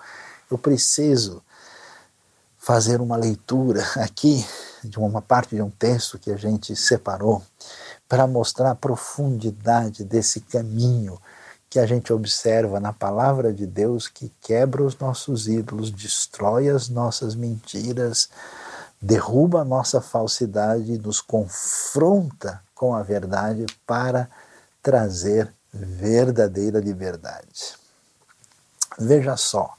eu 0.51 0.57
preciso 0.57 1.43
fazer 2.59 3.01
uma 3.01 3.17
leitura 3.17 3.85
aqui 3.97 4.47
de 4.85 4.99
uma 4.99 5.21
parte 5.21 5.55
de 5.57 5.63
um 5.63 5.71
texto 5.71 6.19
que 6.19 6.31
a 6.31 6.37
gente 6.37 6.75
separou 6.77 7.43
para 8.09 8.27
mostrar 8.27 8.71
a 8.71 8.75
profundidade 8.75 10.05
desse 10.05 10.41
caminho 10.41 11.19
que 11.73 11.81
a 11.81 11.87
gente 11.87 12.13
observa 12.13 12.79
na 12.79 12.93
palavra 12.93 13.51
de 13.51 13.67
Deus 13.67 14.07
que 14.07 14.31
quebra 14.43 14.83
os 14.83 14.99
nossos 14.99 15.49
ídolos, 15.49 15.91
destrói 15.91 16.69
as 16.69 16.91
nossas 16.91 17.35
mentiras, 17.35 18.29
derruba 19.01 19.63
a 19.63 19.65
nossa 19.65 19.99
falsidade, 19.99 20.99
nos 20.99 21.23
confronta 21.23 22.63
com 22.75 22.95
a 22.95 23.03
verdade 23.03 23.65
para 23.87 24.29
trazer 24.83 25.51
verdadeira 25.73 26.79
liberdade. 26.79 27.75
Veja 28.99 29.35
só, 29.39 29.75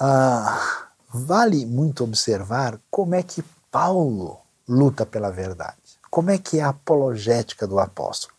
ah, 0.00 0.88
vale 1.08 1.64
muito 1.66 2.02
observar 2.02 2.80
como 2.90 3.14
é 3.14 3.22
que 3.22 3.44
Paulo 3.70 4.40
luta 4.68 5.06
pela 5.06 5.30
verdade, 5.30 6.00
como 6.10 6.32
é 6.32 6.38
que 6.38 6.58
é 6.58 6.64
a 6.64 6.70
apologética 6.70 7.64
do 7.64 7.78
apóstolo, 7.78 8.33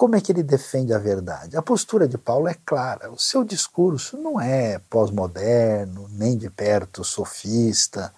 como 0.00 0.16
é 0.16 0.20
que 0.22 0.32
ele 0.32 0.42
defende 0.42 0.94
a 0.94 0.98
verdade. 0.98 1.58
A 1.58 1.60
postura 1.60 2.08
de 2.08 2.16
Paulo 2.16 2.48
é 2.48 2.54
clara, 2.64 3.12
o 3.12 3.18
seu 3.18 3.44
discurso 3.44 4.16
não 4.16 4.40
é 4.40 4.78
pós-moderno, 4.88 6.08
nem 6.12 6.38
de 6.38 6.48
perto 6.48 7.04
sofista, 7.04 8.10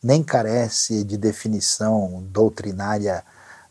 nem 0.00 0.22
carece 0.22 1.02
de 1.02 1.16
definição 1.16 2.22
doutrinária 2.30 3.24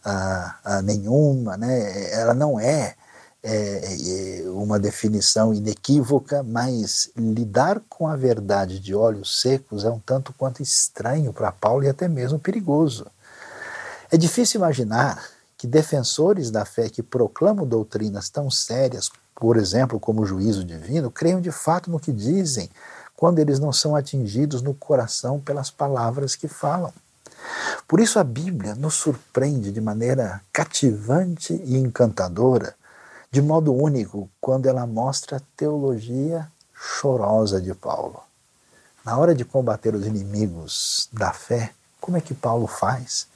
ah, 0.03 0.59
ah, 0.61 0.81
nenhuma, 0.81 1.55
né? 1.55 2.11
ela 2.11 2.33
não 2.33 2.59
é 2.59 2.95
é, 3.41 4.41
é, 4.41 4.49
uma 4.49 4.77
definição 4.77 5.53
inequívoca, 5.53 6.43
mas 6.43 7.11
lidar 7.15 7.81
com 7.87 8.09
a 8.09 8.17
verdade 8.17 8.77
de 8.77 8.93
olhos 8.93 9.39
secos 9.39 9.85
é 9.85 9.89
um 9.89 9.99
tanto 9.99 10.33
quanto 10.33 10.61
estranho 10.61 11.31
para 11.31 11.49
Paulo 11.53 11.85
e 11.85 11.89
até 11.89 12.09
mesmo 12.09 12.39
perigoso. 12.39 13.07
É 14.11 14.17
difícil 14.17 14.59
imaginar 14.59 15.32
que 15.63 15.67
defensores 15.67 16.51
da 16.51 16.65
fé 16.65 16.89
que 16.89 17.01
proclamam 17.01 17.65
doutrinas 17.65 18.27
tão 18.27 18.51
sérias, 18.51 19.09
por 19.33 19.55
exemplo, 19.55 19.97
como 19.97 20.21
o 20.21 20.25
juízo 20.25 20.61
divino, 20.61 21.09
creiam 21.09 21.39
de 21.39 21.53
fato 21.53 21.89
no 21.89 22.01
que 22.01 22.11
dizem 22.11 22.69
quando 23.15 23.39
eles 23.39 23.59
não 23.59 23.71
são 23.71 23.95
atingidos 23.95 24.61
no 24.61 24.73
coração 24.73 25.39
pelas 25.39 25.71
palavras 25.71 26.35
que 26.35 26.49
falam. 26.49 26.91
Por 27.87 28.01
isso 28.01 28.19
a 28.19 28.25
Bíblia 28.25 28.75
nos 28.75 28.95
surpreende 28.95 29.71
de 29.71 29.79
maneira 29.79 30.41
cativante 30.51 31.53
e 31.63 31.77
encantadora 31.77 32.75
de 33.31 33.41
modo 33.41 33.73
único 33.73 34.29
quando 34.41 34.65
ela 34.65 34.85
mostra 34.85 35.37
a 35.37 35.41
teologia 35.55 36.45
chorosa 36.75 37.61
de 37.61 37.73
Paulo. 37.73 38.21
Na 39.05 39.17
hora 39.17 39.33
de 39.33 39.45
combater 39.45 39.95
os 39.95 40.05
inimigos 40.05 41.07
da 41.09 41.31
fé, 41.31 41.71
como 42.01 42.17
é 42.17 42.21
que 42.21 42.33
Paulo 42.33 42.67
faz? 42.67 43.31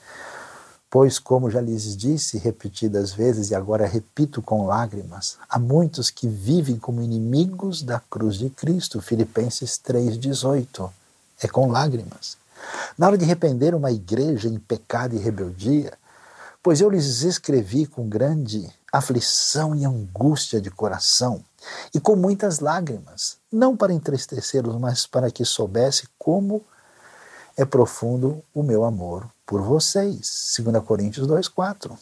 Pois, 0.89 1.19
como 1.19 1.51
já 1.51 1.59
lhes 1.59 1.97
disse 1.97 2.37
repetidas 2.37 3.11
vezes 3.11 3.51
e 3.51 3.55
agora 3.55 3.85
repito 3.85 4.41
com 4.41 4.65
lágrimas, 4.65 5.37
há 5.49 5.59
muitos 5.59 6.09
que 6.09 6.27
vivem 6.27 6.77
como 6.77 7.01
inimigos 7.01 7.83
da 7.83 7.99
cruz 7.99 8.35
de 8.35 8.49
Cristo. 8.49 9.01
Filipenses 9.01 9.79
3,18. 9.85 10.89
É 11.43 11.47
com 11.47 11.69
lágrimas. 11.69 12.37
Na 12.97 13.07
hora 13.07 13.17
de 13.17 13.25
arrepender 13.25 13.75
uma 13.75 13.91
igreja 13.91 14.47
em 14.47 14.57
pecado 14.57 15.15
e 15.15 15.19
rebeldia, 15.19 15.93
pois 16.63 16.81
eu 16.81 16.89
lhes 16.89 17.21
escrevi 17.21 17.85
com 17.85 18.07
grande 18.07 18.69
aflição 18.91 19.75
e 19.75 19.85
angústia 19.85 20.61
de 20.61 20.71
coração, 20.71 21.43
e 21.93 21.99
com 21.99 22.15
muitas 22.15 22.59
lágrimas, 22.59 23.37
não 23.51 23.75
para 23.75 23.93
entristecê-los, 23.93 24.79
mas 24.79 25.05
para 25.05 25.29
que 25.29 25.43
soubesse 25.43 26.07
como 26.17 26.63
é 27.57 27.65
profundo 27.65 28.43
o 28.53 28.61
meu 28.61 28.83
amor 28.85 29.27
por 29.45 29.61
vocês. 29.61 30.55
2 30.59 30.83
Coríntios 30.83 31.27
2,4. 31.27 31.97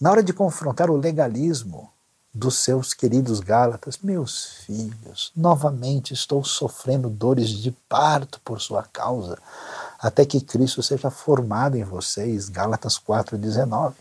Na 0.00 0.10
hora 0.10 0.22
de 0.22 0.32
confrontar 0.32 0.90
o 0.90 0.96
legalismo 0.96 1.90
dos 2.32 2.58
seus 2.58 2.94
queridos 2.94 3.40
Gálatas, 3.40 3.98
meus 4.02 4.46
filhos, 4.64 5.32
novamente 5.36 6.14
estou 6.14 6.42
sofrendo 6.42 7.08
dores 7.10 7.48
de 7.50 7.70
parto 7.88 8.40
por 8.44 8.60
sua 8.60 8.82
causa, 8.82 9.38
até 9.98 10.24
que 10.24 10.40
Cristo 10.40 10.82
seja 10.82 11.10
formado 11.10 11.76
em 11.76 11.84
vocês. 11.84 12.48
Gálatas 12.48 12.98
4,19 12.98 13.94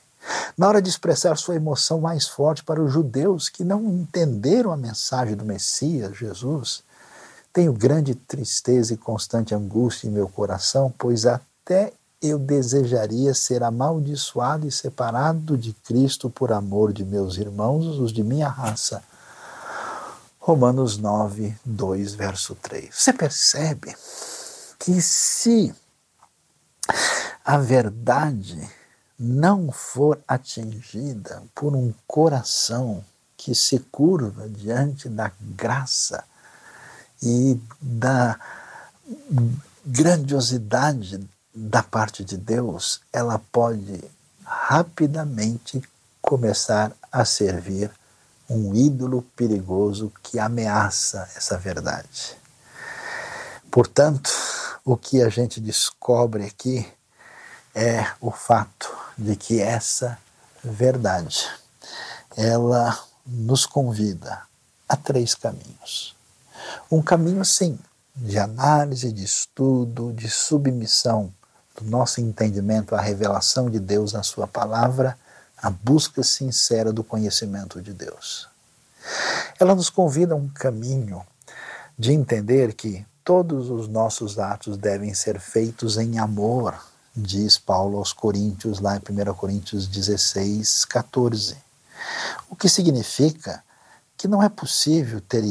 na 0.57 0.67
hora 0.67 0.81
de 0.81 0.89
expressar 0.89 1.37
sua 1.37 1.55
emoção 1.55 2.01
mais 2.01 2.27
forte 2.27 2.63
para 2.63 2.81
os 2.81 2.91
judeus 2.91 3.49
que 3.49 3.63
não 3.63 3.83
entenderam 3.85 4.71
a 4.71 4.77
mensagem 4.77 5.35
do 5.35 5.45
Messias, 5.45 6.17
Jesus, 6.17 6.83
tenho 7.55 7.71
grande 7.71 8.13
tristeza 8.13 8.93
e 8.93 8.97
constante 8.97 9.55
angústia 9.55 10.09
em 10.09 10.11
meu 10.11 10.27
coração, 10.27 10.93
pois 10.97 11.25
até 11.25 11.93
eu 12.21 12.37
desejaria 12.37 13.33
ser 13.33 13.63
amaldiçoado 13.63 14.67
e 14.67 14.71
separado 14.71 15.57
de 15.57 15.71
Cristo 15.71 16.29
por 16.29 16.51
amor 16.51 16.91
de 16.91 17.05
meus 17.05 17.37
irmãos, 17.37 17.85
os 17.97 18.11
de 18.11 18.21
minha 18.25 18.49
raça. 18.49 19.01
Romanos 20.37 20.97
9, 20.97 21.55
2, 21.63 22.13
verso 22.13 22.55
3. 22.55 22.93
Você 22.93 23.13
percebe 23.13 23.95
que 24.77 25.01
se 25.01 25.73
a 27.45 27.57
verdade 27.57 28.69
não 29.17 29.71
for 29.71 30.19
atingida 30.27 31.41
por 31.55 31.73
um 31.73 31.93
coração 32.05 33.01
que 33.37 33.55
se 33.55 33.79
curva 33.79 34.49
diante 34.49 35.07
da 35.07 35.31
graça 35.39 36.21
e 37.25 37.59
da 37.81 38.39
grandiosidade 39.83 41.27
da 41.53 41.81
parte 41.81 42.23
de 42.23 42.37
Deus, 42.37 43.01
ela 43.11 43.39
pode 43.51 44.03
rapidamente 44.43 45.81
começar 46.21 46.91
a 47.11 47.25
servir 47.25 47.91
um 48.49 48.75
ídolo 48.75 49.23
perigoso 49.35 50.11
que 50.21 50.37
ameaça 50.37 51.27
essa 51.35 51.57
verdade. 51.57 52.37
Portanto, 53.71 54.29
o 54.83 54.95
que 54.95 55.21
a 55.21 55.29
gente 55.29 55.59
descobre 55.59 56.45
aqui 56.45 56.87
é 57.73 58.05
o 58.21 58.31
fato 58.31 58.95
de 59.17 59.35
que 59.35 59.59
essa 59.59 60.17
verdade 60.63 61.49
ela 62.37 62.97
nos 63.25 63.65
convida 63.65 64.41
a 64.87 64.95
três 64.95 65.33
caminhos. 65.33 66.14
Um 66.91 67.01
caminho, 67.01 67.43
sim, 67.43 67.77
de 68.15 68.37
análise, 68.37 69.11
de 69.11 69.23
estudo, 69.23 70.13
de 70.13 70.29
submissão 70.29 71.33
do 71.79 71.89
nosso 71.89 72.21
entendimento 72.21 72.95
à 72.95 73.01
revelação 73.01 73.69
de 73.69 73.79
Deus 73.79 74.13
na 74.13 74.23
Sua 74.23 74.47
palavra, 74.47 75.17
a 75.57 75.69
busca 75.69 76.23
sincera 76.23 76.93
do 76.93 77.03
conhecimento 77.03 77.81
de 77.81 77.93
Deus. 77.93 78.47
Ela 79.59 79.75
nos 79.75 79.89
convida 79.89 80.33
a 80.33 80.37
um 80.37 80.47
caminho 80.47 81.25
de 81.97 82.11
entender 82.11 82.73
que 82.73 83.05
todos 83.23 83.69
os 83.69 83.87
nossos 83.87 84.39
atos 84.39 84.77
devem 84.77 85.13
ser 85.13 85.39
feitos 85.39 85.97
em 85.97 86.19
amor 86.19 86.79
diz 87.15 87.57
Paulo 87.57 87.97
aos 87.97 88.11
Coríntios, 88.11 88.79
lá 88.79 88.97
em 88.97 88.99
1 88.99 89.33
Coríntios 89.35 89.87
16, 89.87 90.85
14. 90.85 91.55
O 92.49 92.55
que 92.55 92.67
significa 92.67 93.63
que 94.17 94.27
não 94.27 94.43
é 94.43 94.49
possível 94.49 95.21
ter 95.21 95.43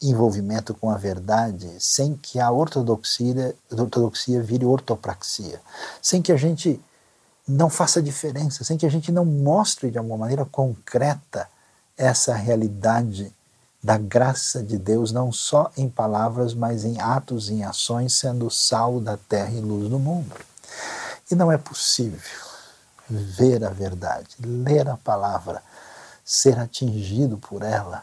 envolvimento 0.00 0.74
com 0.74 0.90
a 0.90 0.96
verdade 0.96 1.68
sem 1.80 2.14
que 2.16 2.38
a 2.38 2.50
ortodoxia, 2.50 3.54
ortodoxia 3.70 4.42
vire 4.42 4.64
ortopraxia, 4.64 5.60
sem 6.00 6.22
que 6.22 6.32
a 6.32 6.36
gente 6.36 6.80
não 7.46 7.70
faça 7.70 8.02
diferença, 8.02 8.62
sem 8.62 8.76
que 8.76 8.86
a 8.86 8.90
gente 8.90 9.10
não 9.10 9.24
mostre 9.24 9.90
de 9.90 9.98
alguma 9.98 10.18
maneira 10.18 10.44
concreta 10.44 11.48
essa 11.96 12.34
realidade 12.34 13.32
da 13.82 13.96
graça 13.96 14.62
de 14.62 14.76
Deus, 14.76 15.12
não 15.12 15.32
só 15.32 15.70
em 15.76 15.88
palavras, 15.88 16.52
mas 16.52 16.84
em 16.84 17.00
atos, 17.00 17.48
em 17.48 17.64
ações, 17.64 18.14
sendo 18.14 18.50
sal 18.50 19.00
da 19.00 19.16
terra 19.16 19.52
e 19.52 19.60
luz 19.60 19.88
do 19.88 19.98
mundo. 19.98 20.36
E 21.30 21.34
não 21.34 21.50
é 21.50 21.56
possível 21.56 22.20
ver 23.08 23.64
a 23.64 23.70
verdade, 23.70 24.36
ler 24.40 24.88
a 24.88 24.96
palavra, 24.96 25.62
ser 26.24 26.58
atingido 26.58 27.38
por 27.38 27.62
ela, 27.62 28.02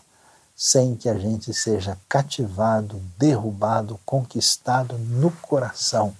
sem 0.56 0.95
que 0.95 1.10
a 1.10 1.18
gente 1.18 1.53
seja 1.53 1.97
cativado, 2.08 3.01
derrubado, 3.18 3.99
conquistado 4.06 4.97
no 4.97 5.30
coração 5.32 6.16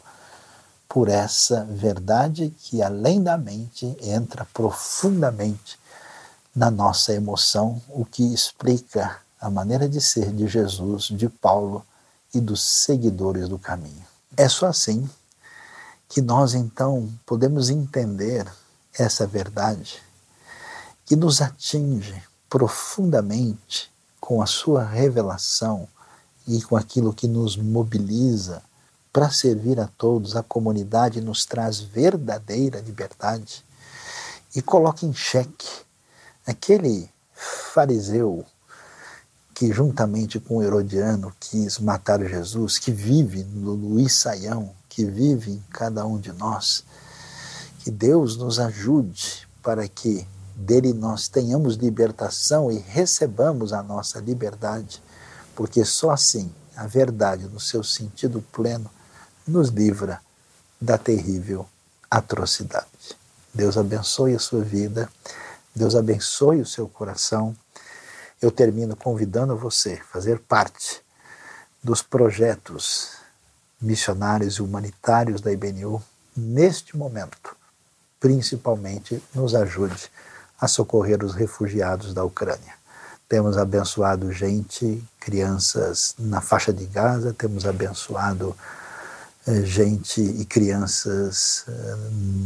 por 0.89 1.07
essa 1.07 1.63
verdade 1.65 2.53
que, 2.59 2.81
além 2.81 3.23
da 3.23 3.38
mente, 3.38 3.97
entra 4.01 4.45
profundamente 4.53 5.79
na 6.55 6.69
nossa 6.69 7.13
emoção, 7.13 7.81
o 7.89 8.05
que 8.05 8.33
explica 8.33 9.17
a 9.39 9.49
maneira 9.49 9.88
de 9.88 9.99
ser 9.99 10.31
de 10.31 10.47
Jesus, 10.47 11.03
de 11.03 11.27
Paulo 11.27 11.86
e 12.33 12.39
dos 12.39 12.61
seguidores 12.61 13.49
do 13.49 13.59
caminho. 13.59 14.05
É 14.38 14.47
só 14.47 14.67
assim 14.67 15.09
que 16.07 16.21
nós 16.21 16.53
então 16.53 17.09
podemos 17.25 17.69
entender 17.69 18.45
essa 18.93 19.27
verdade 19.27 20.01
que 21.05 21.15
nos 21.15 21.41
atinge 21.41 22.21
profundamente 22.49 23.91
com 24.26 24.41
a 24.41 24.47
sua 24.47 24.84
revelação 24.84 25.88
e 26.47 26.59
com 26.59 26.76
aquilo 26.76 27.13
que 27.13 27.28
nos 27.28 27.55
mobiliza 27.55 28.63
para 29.13 29.30
servir 29.30 29.80
a 29.80 29.86
todos, 29.86 30.36
a 30.36 30.41
comunidade 30.41 31.21
nos 31.21 31.45
traz 31.45 31.80
verdadeira 31.80 32.80
liberdade 32.80 33.63
e 34.55 34.63
coloca 34.63 35.05
em 35.05 35.13
xeque 35.13 35.69
aquele 36.43 37.07
fariseu 37.36 38.43
que 39.53 39.71
juntamente 39.71 40.39
com 40.39 40.57
o 40.57 40.63
Herodiano 40.63 41.32
quis 41.39 41.78
matar 41.78 42.19
Jesus, 42.26 42.80
que 42.80 42.91
vive 42.91 43.43
no 43.43 43.73
Luís 43.73 44.13
Saião, 44.13 44.73
que 44.89 45.05
vive 45.05 45.51
em 45.51 45.63
cada 45.69 46.03
um 46.03 46.17
de 46.17 46.34
nós. 46.34 46.84
Que 47.82 47.91
Deus 47.91 48.38
nos 48.38 48.59
ajude 48.59 49.47
para 49.61 49.88
que 49.88 50.28
dele 50.55 50.93
nós 50.93 51.27
tenhamos 51.27 51.75
libertação 51.75 52.71
e 52.71 52.79
recebamos 52.79 53.73
a 53.73 53.83
nossa 53.83 54.19
liberdade, 54.19 55.01
porque 55.53 55.83
só 55.83 56.11
assim 56.11 56.51
a 56.75 56.87
verdade, 56.87 57.45
no 57.45 57.59
seu 57.59 57.83
sentido 57.83 58.41
pleno, 58.51 58.89
nos 59.47 59.69
livra 59.69 60.21
da 60.79 60.97
terrível 60.97 61.67
atrocidade. 62.09 62.87
Deus 63.53 63.77
abençoe 63.77 64.35
a 64.35 64.39
sua 64.39 64.61
vida, 64.61 65.09
Deus 65.75 65.95
abençoe 65.95 66.61
o 66.61 66.65
seu 66.65 66.87
coração. 66.87 67.55
Eu 68.41 68.51
termino 68.51 68.95
convidando 68.95 69.55
você 69.55 69.93
a 69.93 70.03
fazer 70.05 70.39
parte 70.39 71.01
dos 71.83 72.01
projetos 72.01 73.11
missionários 73.81 74.55
e 74.55 74.61
humanitários 74.61 75.41
da 75.41 75.51
IBNU, 75.51 76.01
neste 76.35 76.97
momento, 76.97 77.55
principalmente 78.19 79.21
nos 79.33 79.53
ajude 79.53 80.09
a 80.59 80.67
socorrer 80.67 81.23
os 81.23 81.33
refugiados 81.33 82.13
da 82.13 82.23
Ucrânia. 82.23 82.73
temos 83.27 83.57
abençoado 83.57 84.31
gente, 84.31 85.03
crianças 85.19 86.13
na 86.19 86.41
faixa 86.41 86.71
de 86.71 86.85
Gaza, 86.85 87.33
temos 87.33 87.65
abençoado 87.65 88.55
eh, 89.47 89.61
gente 89.63 90.21
e 90.21 90.45
crianças 90.45 91.65
eh, 91.67 91.97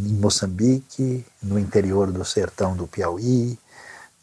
em 0.06 0.14
Moçambique, 0.14 1.26
no 1.44 1.60
interior 1.60 2.12
do 2.12 2.24
sertão 2.24 2.76
do 2.76 2.88
Piauí, 2.88 3.60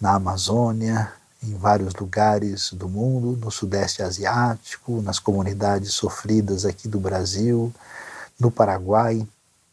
na 0.01 0.15
Amazônia, 0.15 1.13
em 1.43 1.55
vários 1.57 1.95
lugares 1.95 2.73
do 2.73 2.89
mundo, 2.89 3.39
no 3.39 3.51
Sudeste 3.51 4.03
Asiático, 4.03 5.03
nas 5.03 5.19
comunidades 5.19 5.95
sofridas 5.95 6.65
aqui 6.65 6.89
do 6.89 6.99
Brasil, 6.99 7.73
no 8.39 8.51
Paraguai, 8.51 9.27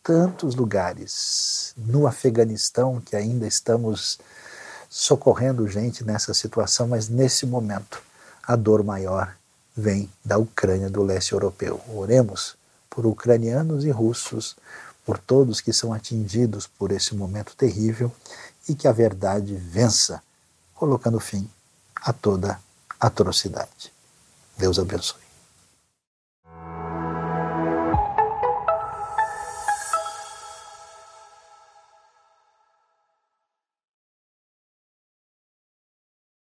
tantos 0.04 0.54
lugares, 0.54 1.74
no 1.78 2.06
Afeganistão, 2.06 2.99
que 2.99 3.16
ainda 3.16 3.47
estamos 3.47 4.20
socorrendo 4.89 5.68
gente 5.68 6.04
nessa 6.04 6.34
situação, 6.34 6.89
mas 6.89 7.08
nesse 7.08 7.45
momento 7.45 8.04
a 8.45 8.56
dor 8.58 8.84
maior 8.84 9.34
vem 9.76 10.12
da 10.24 10.38
Ucrânia, 10.38 10.89
do 10.89 11.01
leste 11.01 11.32
europeu. 11.32 11.82
Oremos 11.88 12.56
por 12.89 13.06
ucranianos 13.06 13.86
e 13.86 13.89
russos, 13.89 14.56
por 15.06 15.18
todos 15.18 15.62
que 15.62 15.74
são 15.74 15.93
atingidos 15.93 16.68
por 16.68 16.91
esse 16.91 17.16
momento 17.16 17.56
terrível 17.56 18.12
e 18.68 18.76
que 18.76 18.88
a 18.88 18.91
verdade 18.91 19.56
vença, 19.56 20.22
colocando 20.76 21.20
fim 21.20 21.49
a 21.95 22.14
toda 22.14 22.60
atrocidade. 22.99 23.91
Deus 24.58 24.78
abençoe. 24.78 25.23